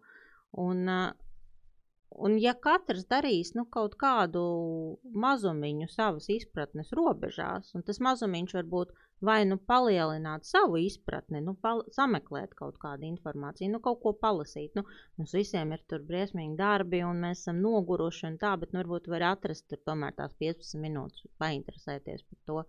Un, 0.63 0.87
uh, 0.89 1.32
Un, 2.21 2.35
ja 2.41 2.53
katrs 2.67 3.07
darīs 3.09 3.55
nu, 3.57 3.65
kaut 3.77 3.95
kādu 4.01 4.43
mazumiņu 5.25 5.89
savas 5.93 6.29
izpratnes 6.35 6.93
robežās, 6.99 7.71
un 7.77 7.85
tas 7.87 8.01
mazumiņš 8.05 8.55
var 8.59 8.69
būt 8.75 8.93
vai 9.23 9.45
nu 9.47 9.57
palielināt 9.71 10.47
savu 10.49 10.81
izpratni, 10.83 11.41
nu, 11.47 11.55
pal 11.65 11.85
sameklēt 11.95 12.57
kaut 12.59 12.79
kādu 12.83 13.07
informāciju, 13.07 13.71
nu, 13.71 13.81
kaut 13.85 14.01
ko 14.03 14.13
palasīt. 14.19 14.75
Nu, 14.79 14.83
mums 15.19 15.35
visiem 15.39 15.73
ir 15.77 15.85
tur 15.89 16.03
briesmīgi 16.09 16.59
darbi, 16.59 17.05
un 17.07 17.23
mēs 17.25 17.45
esam 17.45 17.61
noguruši 17.63 18.27
un 18.33 18.39
tā, 18.43 18.57
bet 18.59 18.75
nu, 18.75 18.83
varbūt 18.83 19.07
var 19.13 19.29
atrast 19.31 19.69
tur 19.71 19.81
tomēr 19.87 20.17
tās 20.19 20.35
15 20.43 20.83
minūtes, 20.83 21.29
painteresēties 21.43 22.27
par 22.27 22.41
to, 22.51 22.65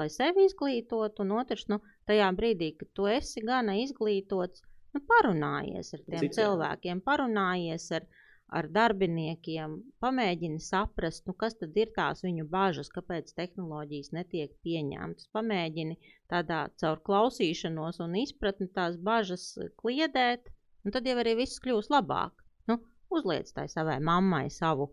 lai 0.00 0.08
sevi 0.14 0.48
izglītotu, 0.48 1.26
un 1.26 1.36
otrs, 1.42 1.68
nu, 1.72 1.82
tajā 2.08 2.32
brīdī, 2.38 2.72
kad 2.80 2.92
tu 2.96 3.10
esi 3.10 3.44
gana 3.44 3.76
izglītots, 3.82 4.64
nu, 4.96 5.04
parunājies 5.12 5.94
ar 5.98 6.06
tiem 6.06 6.24
Cik, 6.24 6.36
cilvēkiem, 6.40 7.04
parunājies 7.04 7.90
ar 7.98 8.08
viņiem 8.08 8.19
ar 8.58 8.66
darbiniekiem, 8.74 9.76
pamēģini 10.04 10.60
saprast, 10.64 11.24
nu, 11.28 11.34
kas 11.42 11.56
tad 11.60 11.76
ir 11.78 11.92
tās 11.96 12.24
viņu 12.26 12.46
bažas, 12.50 12.90
kāpēc 12.94 13.32
tehnoloģijas 13.38 14.12
netiek 14.16 14.54
pieņemtas. 14.66 15.30
Pamēģini 15.36 15.98
tādā 16.32 16.62
caur 16.82 17.02
klausīšanos 17.06 18.00
un 18.04 18.16
izpratni 18.22 18.70
tās 18.74 18.98
bažas 19.10 19.46
kliedēt, 19.82 20.50
un 20.84 20.96
tad 20.96 21.06
jau 21.06 21.18
arī 21.22 21.36
viss 21.42 21.62
kļūs 21.62 21.90
labāk. 21.94 22.34
Nu, 22.70 22.80
uzliec 23.10 23.52
tai 23.54 23.68
savai 23.72 24.00
mammai 24.10 24.48
savu 24.54 24.90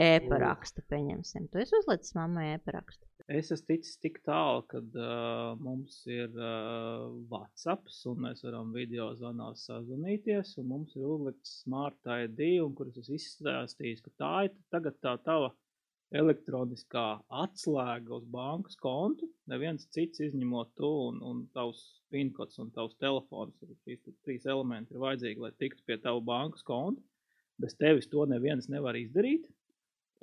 e-parakstu, 0.00 0.82
pieņemsim. 0.90 1.48
Tu 1.52 1.60
esi 1.62 1.76
uzlicis 1.78 2.14
mammai 2.16 2.54
e-parakstu. 2.54 3.06
Es 3.30 3.48
esmu 3.54 3.68
ticis 3.70 3.96
tik 4.02 4.18
tālu, 4.26 4.64
ka 4.68 4.80
uh, 4.82 5.54
mums 5.56 6.02
ir 6.10 6.32
uh, 6.34 7.06
WhatsApp, 7.30 7.88
un 8.10 8.24
mēs 8.26 8.42
varam 8.44 8.72
video 8.74 9.06
zvanās 9.16 9.64
sazvanīties. 9.70 10.56
Mums 10.66 10.96
ir 10.98 11.06
uzlikts 11.08 11.60
Smart 11.62 12.12
ID, 12.18 12.42
un 12.64 12.74
kuras 12.76 12.98
es 13.00 13.12
izstāstīju, 13.20 14.02
ka 14.04 14.14
tā 14.20 14.34
ir 14.48 14.58
tagad 14.74 14.98
tā 15.00 15.14
tava 15.24 15.54
elektroniskā 16.14 17.06
atslēga 17.42 18.12
uz 18.18 18.26
bankas 18.30 18.76
kontu. 18.82 19.30
Neviens 19.50 19.88
cits 19.94 20.20
izņemot 20.22 20.74
to 20.78 20.90
un, 21.08 21.18
un 21.24 21.42
tavs 21.56 21.80
pinkods 22.14 22.60
un 22.62 22.70
tavs 22.76 22.94
telefons. 23.02 23.56
Šīs 23.86 24.04
trīs 24.26 24.46
elementi 24.46 24.94
ir 24.94 25.02
vajadzīgi, 25.02 25.42
lai 25.42 25.54
tiktu 25.58 25.86
pie 25.86 25.98
tava 26.02 26.20
bankas 26.22 26.66
konta. 26.66 27.02
Bez 27.62 27.76
tevis 27.78 28.10
to 28.10 28.26
neviens 28.26 28.68
nevar 28.68 28.98
izdarīt. 28.98 29.46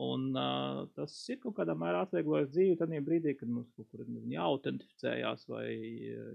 Un, 0.02 0.30
uh, 0.34 0.86
tas 0.96 1.14
ir 1.30 1.38
kaut 1.44 1.58
kādā 1.60 1.76
mērā 1.78 2.06
atvieglojis 2.06 2.50
dzīvi 2.54 2.78
tajā 2.80 3.02
brīdī, 3.06 3.36
kad 3.38 3.50
mums 3.52 3.70
kaut 3.76 3.90
kur 3.92 4.06
jāautentificējās 4.34 5.44
vai 5.52 5.66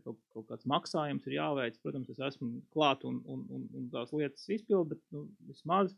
kaut, 0.05 0.21
kaut 0.35 0.47
kāds 0.51 0.69
maksājums 0.71 1.27
ir 1.27 1.39
jāveic. 1.39 1.79
Protams, 1.83 2.11
es 2.13 2.21
esmu 2.29 2.61
klāt 2.75 3.03
un, 3.09 3.23
un, 3.25 3.47
un, 3.51 3.65
un 3.75 3.89
tās 3.95 4.13
lietas 4.15 4.45
izpildu, 4.47 4.93
bet 4.93 5.03
nu, 5.17 5.25
vismaz 5.49 5.97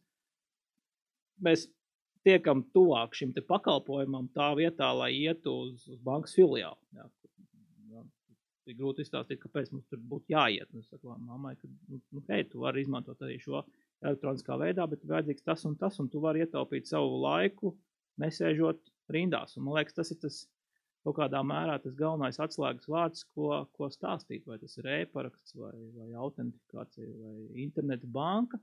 mēs 1.45 1.67
tiekam 2.27 2.63
tuvāk 2.75 3.15
šim 3.17 3.35
pakalpojumam 3.49 4.31
tā 4.35 4.51
vietā, 4.59 4.91
lai 4.97 5.13
ietu 5.17 5.55
uz, 5.67 5.87
uz 5.91 6.01
bankas 6.05 6.35
filiālu. 6.39 6.79
Jā. 6.97 7.07
Jā. 7.93 8.05
Ir 8.69 8.79
grūti 8.79 9.05
izstāstīt, 9.05 9.41
kāpēc 9.43 9.71
mums 9.73 9.87
tur 9.91 10.01
būtu 10.11 10.35
jāiet. 10.35 10.73
Es 10.79 10.89
saku, 10.91 11.15
mammai, 11.25 11.55
ka, 11.61 11.71
nu, 11.89 12.01
nu, 12.13 12.25
hei, 12.29 12.45
tu 12.49 12.65
vari 12.65 12.85
izmantot 12.85 13.23
arī 13.25 13.39
šo 13.43 13.63
elektroniskā 14.05 14.59
veidā, 14.61 14.87
bet 14.91 15.07
vajadzīgs 15.09 15.47
tas 15.47 15.65
un 15.69 15.75
tas, 15.79 15.99
un 16.03 16.09
tu 16.13 16.23
vari 16.23 16.45
ietaupīt 16.45 16.89
savu 16.91 17.19
laiku, 17.23 17.75
nesēžot 18.23 18.81
rindās. 19.15 19.57
Un, 19.57 19.67
man 19.67 19.79
liekas, 19.79 19.97
tas 19.99 20.13
ir 20.15 20.21
tas 20.23 20.43
kaut 21.07 21.17
kādā 21.19 21.41
mērā 21.47 21.79
tas 21.83 21.97
galvenais 21.99 22.41
atslēgas 22.43 22.89
vārds, 22.91 23.25
ko, 23.35 23.63
ko 23.77 23.89
stāstīt. 23.93 24.45
Vai 24.49 24.59
tas 24.63 24.77
ir 24.81 24.89
e-paraksts, 24.99 25.57
vai, 25.59 25.73
vai 25.97 26.11
autentifikācija, 26.27 27.09
vai 27.23 27.65
interneta 27.65 28.11
banka. 28.13 28.61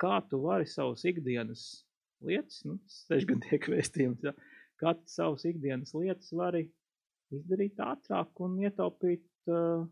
Kā 0.00 0.18
tu 0.28 0.42
vari 0.42 0.66
savus 0.68 1.04
ikdienas 1.06 1.84
lietas, 2.24 2.62
nu, 2.68 2.78
tas 3.08 3.26
gan 3.30 3.42
tiek 3.44 3.68
vēstījums, 3.70 4.24
ja, 4.26 4.34
kā 4.80 4.96
tu 4.98 5.10
savus 5.10 5.46
ikdienas 5.48 5.94
lietas 5.96 6.32
vari 6.36 6.66
izdarīt 7.34 7.78
ātrāk 7.82 8.42
un 8.44 8.58
ietaupīt 8.62 9.24
uh, 9.50 9.86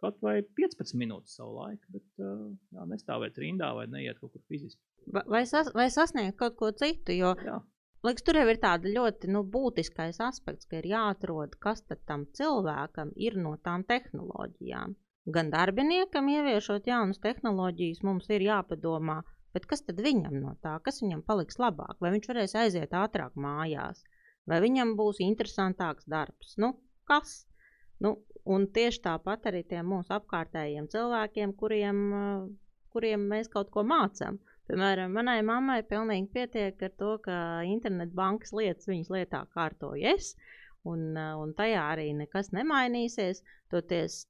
kaut 0.00 0.20
vai 0.24 0.38
15 0.58 0.96
minūtes 1.00 1.36
savu 1.38 1.58
laiku, 1.58 1.96
bet 1.96 2.22
jā, 2.22 2.86
nestāvēt 2.90 3.38
rindā 3.42 3.72
vai 3.76 3.86
neiet 3.90 4.20
kaut 4.20 4.32
kur 4.34 4.42
fiziski. 4.48 4.80
Vai, 5.10 5.44
sas, 5.48 5.70
vai 5.76 5.88
sasniegt 5.92 6.38
kaut 6.40 6.56
ko 6.60 6.72
citu, 6.76 7.14
jo, 7.16 7.34
jā. 7.44 7.60
Liekas, 8.00 8.24
tur 8.24 8.38
jau 8.40 8.46
ir 8.48 8.56
tāda 8.60 8.88
ļoti 8.88 9.28
nu, 9.28 9.42
būtiskais 9.54 10.22
aspekts, 10.24 10.64
ka 10.68 10.78
ir 10.78 10.86
jāatrod, 10.88 11.58
kas 11.60 11.82
tam 12.08 12.24
cilvēkam 12.38 13.10
ir 13.20 13.36
no 13.36 13.58
tām 13.60 13.84
tehnoloģijām. 13.84 14.94
Gan 15.34 15.50
darbiniekam, 15.52 16.30
ieviešot 16.32 16.88
jaunas 16.88 17.20
tehnoloģijas, 17.20 18.00
mums 18.08 18.30
ir 18.32 18.46
jāpadomā, 18.46 19.18
bet 19.52 19.68
kas 19.68 19.84
tad 19.84 20.00
viņam 20.00 20.38
no 20.40 20.54
tā, 20.64 20.78
kas 20.86 21.02
viņam 21.04 21.20
paliks 21.28 21.60
labāk, 21.60 21.98
vai 22.00 22.14
viņš 22.14 22.30
varēs 22.30 22.56
aiziet 22.62 22.96
ātrāk 22.96 23.36
mājās, 23.36 24.00
vai 24.48 24.62
viņam 24.64 24.96
būs 24.96 25.20
interesantāks 25.26 26.08
darbs. 26.08 26.56
Nu, 26.56 26.72
kas? 27.10 27.42
Nu, 28.00 28.16
un 28.44 28.66
tieši 28.74 29.02
tāpat 29.04 29.48
arī 29.50 29.64
tiem 29.68 29.90
mūsu 29.92 30.14
apkārtējiem 30.16 30.88
cilvēkiem, 30.92 31.52
kuriem, 31.60 31.98
kuriem 32.94 33.26
mēs 33.32 33.50
kaut 33.52 33.70
ko 33.74 33.84
mācām. 33.86 34.38
Piemēram, 34.70 35.10
manai 35.16 35.40
mammai 35.42 35.80
pilnīgi 35.82 36.28
pietiek 36.34 36.82
ar 36.86 36.92
to, 37.02 37.14
ka 37.24 37.36
internetbankas 37.66 38.52
lietas 38.54 38.86
viņas 38.86 39.10
lietā 39.10 39.40
kārtoju 39.56 40.12
es, 40.12 40.36
un, 40.86 41.16
un 41.18 41.54
tajā 41.58 41.88
arī 41.96 42.12
nekas 42.14 42.52
nemainīsies. 42.54 43.42
Toties 43.74 44.20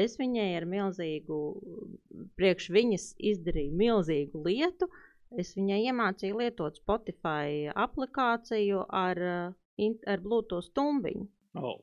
es 0.00 0.16
viņai 0.18 0.48
ar 0.56 0.66
milzīgu, 0.70 1.40
priekš 2.40 2.70
viņas 2.74 3.08
izdarīju 3.32 3.76
milzīgu 3.82 4.44
lietu. 4.48 4.88
Es 5.36 5.52
viņai 5.58 5.82
iemācīju 5.90 6.40
lietot 6.40 6.78
Spotify 6.80 7.68
aplikāciju 7.74 8.86
ar, 8.88 9.20
ar 10.14 10.24
Bluetooth 10.24 10.70
stumbiņu. 10.70 11.28
Oh. 11.60 11.82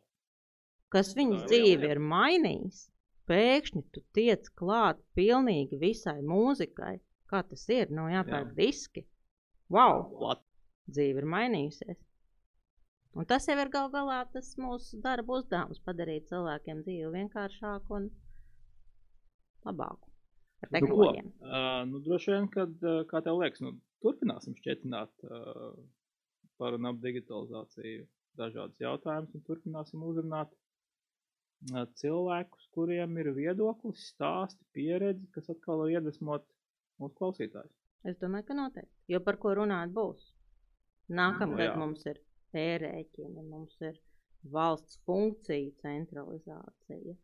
Kas 0.92 1.14
viņas 1.16 1.46
dzīvi 1.48 1.88
ir 1.94 2.02
mainījis. 2.04 2.88
Pēkšņi 3.32 3.82
tu 3.96 4.02
tiec 4.18 4.50
klāt 4.60 5.00
pilnīgi 5.16 5.80
visai 5.80 6.18
mūzikai. 6.26 6.98
Kā 7.32 7.40
tas 7.48 7.64
ir? 7.72 7.94
Nav 7.96 8.10
jāpērk 8.12 8.50
Jā. 8.50 8.56
diski. 8.58 9.06
Wow! 9.72 10.04
What? 10.20 10.42
Dzīve 10.92 11.24
ir 11.24 11.28
mainījusies. 11.32 12.00
Un 13.16 13.28
tas 13.28 13.48
jau 13.48 13.56
ir 13.60 13.72
gal 13.72 13.90
galā 13.94 14.20
tas 14.34 14.50
mūsu 14.60 15.00
darba 15.04 15.38
uzdevums- 15.40 15.80
padarīt 15.88 16.28
cilvēkiem 16.32 16.84
dzīvi 16.84 17.12
vienkāršāku 17.16 17.98
un 17.98 18.10
labāku. 19.68 20.08
Nu, 20.72 20.98
uh, 21.02 21.82
nu, 21.90 22.00
droši 22.06 22.36
vien, 22.36 22.48
kad, 22.54 22.74
uh, 22.86 23.02
kā 23.10 23.24
tev 23.26 23.40
liekas, 23.42 23.64
nu, 23.66 23.74
turpināsim 24.06 24.54
šķietināt 24.60 25.26
uh, 25.26 25.72
par 26.62 26.78
un 26.78 26.92
ap 26.92 27.00
digitalizāciju 27.02 28.06
dažādas 28.38 28.84
jautājumas 28.84 29.34
un 29.36 29.44
turpināsim 29.48 30.04
uzrunāt 30.06 30.54
cilvēkus, 31.70 32.68
kuriem 32.76 33.18
ir 33.22 33.32
viedoklis, 33.36 34.08
stāsti, 34.14 34.66
pieredzi, 34.74 35.28
kas 35.36 35.50
atkal 35.54 35.84
var 35.84 35.94
iedvesmot 35.94 36.46
mūsu 37.02 37.18
klausītājus? 37.20 37.74
Es 38.04 38.18
domāju, 38.18 38.48
ka 38.48 38.58
noteikti. 38.58 38.94
Jo 39.14 39.22
par 39.22 39.38
ko 39.42 39.54
runāt 39.60 39.92
būs. 39.94 40.32
Nākamgad 41.12 41.76
no, 41.76 41.86
mums 41.86 42.06
ir 42.10 42.22
ērēķini, 42.58 43.44
mums 43.50 43.76
ir 43.84 44.00
valsts 44.54 44.98
funkciju 45.06 45.76
centralizācija. 45.84 47.18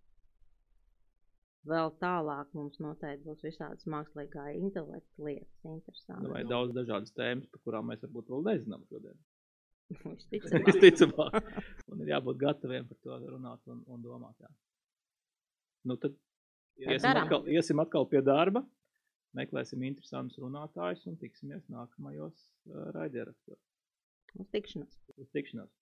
Vēl 1.68 1.90
tālāk 2.00 2.54
mums 2.56 2.78
noteikti 2.80 3.26
būs 3.26 3.42
visādas 3.44 3.88
mākslīgā 3.92 4.46
intelekta 4.56 5.24
lietas, 5.24 5.66
interesantas. 5.66 6.30
Vai 6.32 6.46
daudz 6.48 6.76
dažādas 6.78 7.12
tēmas, 7.18 7.50
par 7.52 7.64
kurām 7.66 7.90
mēs 7.92 8.06
varbūt 8.06 8.30
vēl 8.32 8.46
nezinām 8.52 8.86
šodien. 8.92 9.18
Visticamāk. 10.14 10.72
Visticamāk. 10.72 11.52
un 11.92 12.02
ir 12.04 12.14
jābūt 12.16 12.42
gataviem 12.42 12.88
par 12.90 12.98
to 13.04 13.20
runāt 13.26 13.62
un, 13.72 13.84
un 13.88 14.02
domāt. 14.04 14.36
Jā. 14.44 14.52
Nu 15.88 15.96
tad 16.02 16.18
iesim 16.82 17.22
atkal, 17.24 17.48
iesim 17.52 17.80
atkal 17.84 18.10
pie 18.12 18.22
darba 18.26 18.66
meklēsim 19.38 19.84
interesantus 19.88 20.40
runātājus 20.42 21.06
un 21.10 21.18
tiksimies 21.22 21.66
nākamajos 21.74 22.38
uh, 22.72 22.90
raidījumos. 22.98 23.60
Uz 24.38 24.48
tikšanos! 24.54 24.94
Uz 25.18 25.30
tikšanos! 25.36 25.74